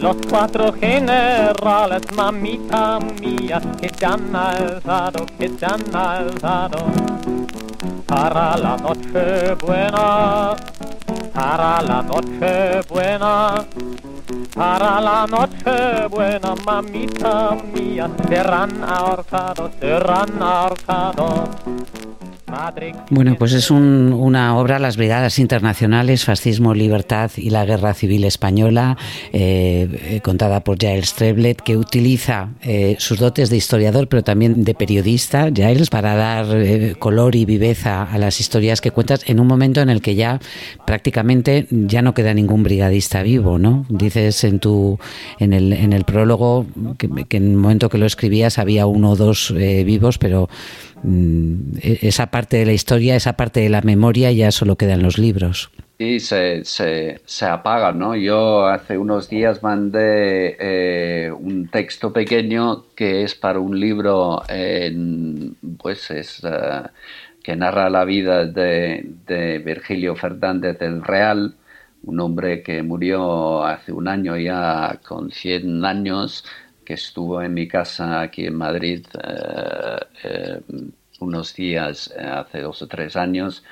los 0.00 0.16
cuatro 0.30 0.72
generales, 0.72 2.00
mamita 2.14 2.98
mía, 3.20 3.60
que 3.78 3.90
se 3.90 4.06
han 4.06 4.34
alzado, 4.34 5.26
que 5.38 5.46
se 5.48 5.66
han 5.66 5.94
alzado 5.94 6.86
para 8.06 8.56
la 8.56 8.76
noche 8.78 9.54
buena, 9.56 10.56
para 11.34 11.82
la 11.82 12.02
noche 12.02 12.80
buena, 12.88 13.66
para 14.54 15.00
la 15.00 15.26
noche 15.26 16.06
buena, 16.08 16.54
mamita 16.64 17.56
mía, 17.74 18.10
serán 18.28 18.82
ahorcados, 18.84 19.70
serán 19.80 20.42
ahorcados. 20.42 21.48
Bueno, 23.10 23.36
pues 23.38 23.52
es 23.52 23.70
una 23.70 24.56
obra, 24.56 24.78
Las 24.78 24.96
Brigadas 24.96 25.38
Internacionales, 25.38 26.24
Fascismo, 26.24 26.74
Libertad 26.74 27.30
y 27.36 27.50
la 27.50 27.64
Guerra 27.64 27.94
Civil 27.94 28.24
Española, 28.24 28.96
eh, 29.32 29.88
eh, 29.92 30.20
contada 30.22 30.60
por 30.60 30.78
Giles 30.78 31.14
Treblet, 31.14 31.60
que 31.60 31.76
utiliza 31.76 32.50
eh, 32.62 32.96
sus 32.98 33.18
dotes 33.18 33.50
de 33.50 33.56
historiador, 33.56 34.08
pero 34.08 34.22
también 34.22 34.64
de 34.64 34.74
periodista, 34.74 35.50
Giles, 35.54 35.90
para 35.90 36.16
dar 36.16 36.98
color 36.98 37.36
y 37.36 37.44
viveza 37.44 38.02
a 38.02 38.18
las 38.18 38.40
historias 38.40 38.80
que 38.80 38.90
cuentas 38.90 39.22
en 39.26 39.38
un 39.40 39.46
momento 39.46 39.80
en 39.80 39.90
el 39.90 40.02
que 40.02 40.14
ya 40.14 40.40
prácticamente 40.86 41.66
ya 41.70 42.02
no 42.02 42.14
queda 42.14 42.34
ningún 42.34 42.62
brigadista 42.62 43.22
vivo, 43.22 43.58
¿no? 43.58 43.86
Dices 43.88 44.44
en 44.44 44.58
tu 44.58 44.98
en 45.38 45.52
el, 45.52 45.72
en 45.72 45.92
el 45.92 46.04
prólogo 46.04 46.66
que, 46.98 47.08
que 47.28 47.36
en 47.36 47.50
el 47.52 47.56
momento 47.56 47.88
que 47.88 47.98
lo 47.98 48.06
escribías 48.06 48.58
había 48.58 48.86
uno 48.86 49.10
o 49.10 49.16
dos 49.16 49.54
vivos, 49.54 50.18
pero 50.18 50.48
esa 51.82 52.30
parte 52.30 52.58
de 52.58 52.66
la 52.66 52.72
historia, 52.72 53.16
esa 53.16 53.34
parte 53.34 53.60
de 53.60 53.68
la 53.68 53.80
memoria 53.82 54.32
ya 54.32 54.50
solo 54.50 54.76
queda 54.76 54.94
en 54.94 55.02
los 55.02 55.18
libros. 55.18 55.70
Sí, 55.98 56.18
se, 56.18 56.64
se, 56.64 57.20
se 57.26 57.44
apaga, 57.44 57.92
¿no? 57.92 58.16
Yo 58.16 58.66
hace 58.66 58.96
unos 58.96 59.28
días 59.28 59.62
mandé 59.62 60.56
eh, 60.58 61.30
un 61.30 61.68
texto 61.68 62.10
pequeño 62.10 62.86
que 62.94 63.22
es 63.22 63.34
para 63.34 63.58
un 63.60 63.78
libro, 63.78 64.42
en, 64.48 65.56
pues 65.78 66.10
es, 66.10 66.42
eh, 66.42 66.88
que 67.42 67.54
narra 67.54 67.90
la 67.90 68.04
vida 68.04 68.46
de, 68.46 69.10
de 69.26 69.58
Virgilio 69.58 70.16
Fernández 70.16 70.78
del 70.78 71.02
Real, 71.02 71.54
un 72.02 72.20
hombre 72.20 72.62
que 72.62 72.82
murió 72.82 73.64
hace 73.64 73.92
un 73.92 74.08
año 74.08 74.36
ya 74.36 75.00
con 75.06 75.30
100 75.30 75.84
años, 75.84 76.44
que 76.84 76.94
estuvo 76.94 77.42
en 77.42 77.54
mi 77.54 77.68
casa 77.68 78.20
aquí 78.20 78.46
en 78.46 78.56
Madrid 78.56 79.06
eh, 79.22 79.69
eh, 80.24 80.60
unos 81.20 81.54
días 81.54 82.12
eh, 82.16 82.22
hace 82.22 82.60
dos 82.60 82.82
o 82.82 82.86
tres 82.88 83.16
años 83.16 83.64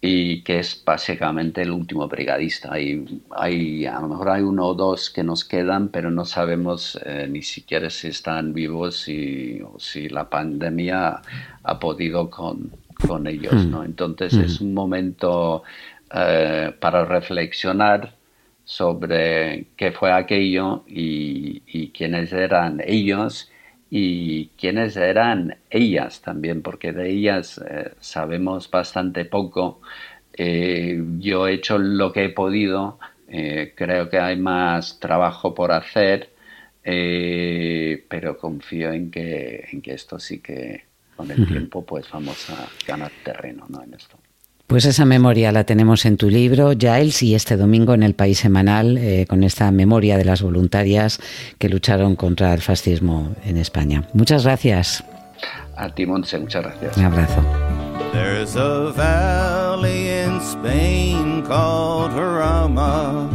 y 0.00 0.42
que 0.42 0.58
es 0.58 0.82
básicamente 0.84 1.62
el 1.62 1.70
último 1.70 2.08
brigadista. 2.08 2.72
Hay, 2.72 3.22
hay, 3.30 3.86
a 3.86 4.00
lo 4.00 4.08
mejor 4.08 4.30
hay 4.30 4.42
uno 4.42 4.66
o 4.66 4.74
dos 4.74 5.10
que 5.10 5.22
nos 5.22 5.44
quedan, 5.44 5.88
pero 5.88 6.10
no 6.10 6.24
sabemos 6.24 6.98
ni 7.28 7.42
siquiera 7.42 7.88
si 7.88 8.08
están 8.08 8.52
vivos 8.52 9.08
y, 9.08 9.60
o 9.62 9.78
si 9.78 10.08
la 10.08 10.28
pandemia 10.28 11.22
ha 11.62 11.78
podido 11.78 12.28
con, 12.30 12.72
con 13.06 13.28
ellos. 13.28 13.64
¿no? 13.66 13.82
Hmm. 13.82 13.84
Entonces 13.84 14.34
es 14.34 14.60
hmm. 14.60 14.64
un 14.64 14.74
momento 14.74 15.62
para 16.08 17.04
reflexionar 17.04 18.16
sobre 18.64 19.66
qué 19.76 19.92
fue 19.92 20.12
aquello 20.12 20.84
y, 20.86 21.90
quiénes 21.90 22.32
eran 22.32 22.80
ellos 22.84 23.50
y 23.94 24.48
quiénes 24.58 24.96
eran 24.96 25.58
ellas 25.68 26.22
también, 26.22 26.62
porque 26.62 26.92
de 26.92 27.10
ellas 27.10 27.60
eh, 27.68 27.92
sabemos 28.00 28.70
bastante 28.70 29.26
poco. 29.26 29.82
Eh, 30.32 30.98
yo 31.18 31.46
he 31.46 31.52
hecho 31.52 31.76
lo 31.76 32.10
que 32.10 32.24
he 32.24 32.28
podido, 32.30 32.98
eh, 33.28 33.74
creo 33.76 34.08
que 34.08 34.18
hay 34.18 34.36
más 34.38 34.98
trabajo 34.98 35.54
por 35.54 35.72
hacer, 35.72 36.30
pero 36.82 38.38
confío 38.38 38.92
en 38.92 39.10
que, 39.10 39.68
en 39.70 39.82
que 39.82 39.92
esto 39.92 40.18
sí 40.18 40.40
que 40.40 40.84
con 41.14 41.30
el 41.30 41.46
tiempo 41.46 41.84
pues 41.84 42.10
vamos 42.10 42.48
a 42.48 42.66
ganar 42.88 43.12
terreno 43.22 43.66
¿no? 43.68 43.82
en 43.82 43.92
esto. 43.92 44.16
Pues 44.72 44.86
esa 44.86 45.04
memoria 45.04 45.52
la 45.52 45.64
tenemos 45.64 46.06
en 46.06 46.16
tu 46.16 46.30
libro, 46.30 46.70
Giles, 46.70 47.22
y 47.22 47.34
este 47.34 47.58
domingo 47.58 47.92
en 47.92 48.02
el 48.02 48.14
País 48.14 48.38
Semanal, 48.38 48.96
eh, 48.96 49.26
con 49.28 49.44
esta 49.44 49.70
memoria 49.70 50.16
de 50.16 50.24
las 50.24 50.40
voluntarias 50.40 51.20
que 51.58 51.68
lucharon 51.68 52.16
contra 52.16 52.54
el 52.54 52.62
fascismo 52.62 53.34
en 53.44 53.58
España. 53.58 54.04
Muchas 54.14 54.44
gracias. 54.44 55.04
A 55.76 55.90
ti, 55.90 56.06
Montse, 56.06 56.38
muchas 56.38 56.62
gracias. 56.62 56.96
Un 56.96 57.04
abrazo. 57.04 57.42
There's 58.14 58.56
a 58.56 58.92
valley 58.96 60.08
in 60.08 60.40
Spain 60.40 61.42
called 61.42 62.12
Jarama. 62.12 63.28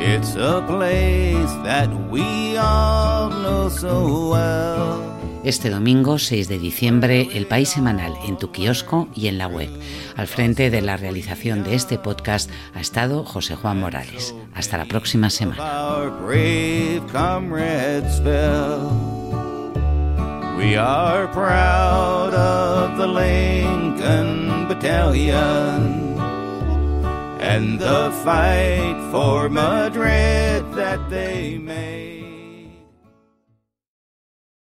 It's 0.00 0.34
a 0.34 0.60
place 0.66 1.54
that 1.62 1.88
we 2.10 2.56
all 2.56 3.30
know 3.30 3.68
so 3.68 4.32
well. 4.32 5.07
Este 5.48 5.70
domingo 5.70 6.18
6 6.18 6.46
de 6.48 6.58
diciembre, 6.58 7.30
El 7.32 7.46
País 7.46 7.70
Semanal 7.70 8.12
en 8.26 8.36
tu 8.36 8.52
kiosco 8.52 9.08
y 9.14 9.28
en 9.28 9.38
la 9.38 9.46
web. 9.46 9.70
Al 10.14 10.26
frente 10.26 10.68
de 10.68 10.82
la 10.82 10.98
realización 10.98 11.64
de 11.64 11.74
este 11.74 11.96
podcast 11.96 12.50
ha 12.74 12.80
estado 12.80 13.24
José 13.24 13.56
Juan 13.56 13.80
Morales. 13.80 14.34
Hasta 14.52 14.76
la 14.76 14.84
próxima 14.84 15.30
semana. 15.30 15.56
We 20.58 20.76
are 20.76 21.28
proud 21.28 22.34
of 22.34 22.98
the 22.98 23.06
Lincoln 23.06 24.68
Battalion 24.68 26.18
and 27.40 27.80
the 27.80 28.10
fight 28.22 28.98
for 29.10 29.48
Madrid 29.48 30.62
that 30.74 31.08
they 31.08 31.58
made. 31.58 31.97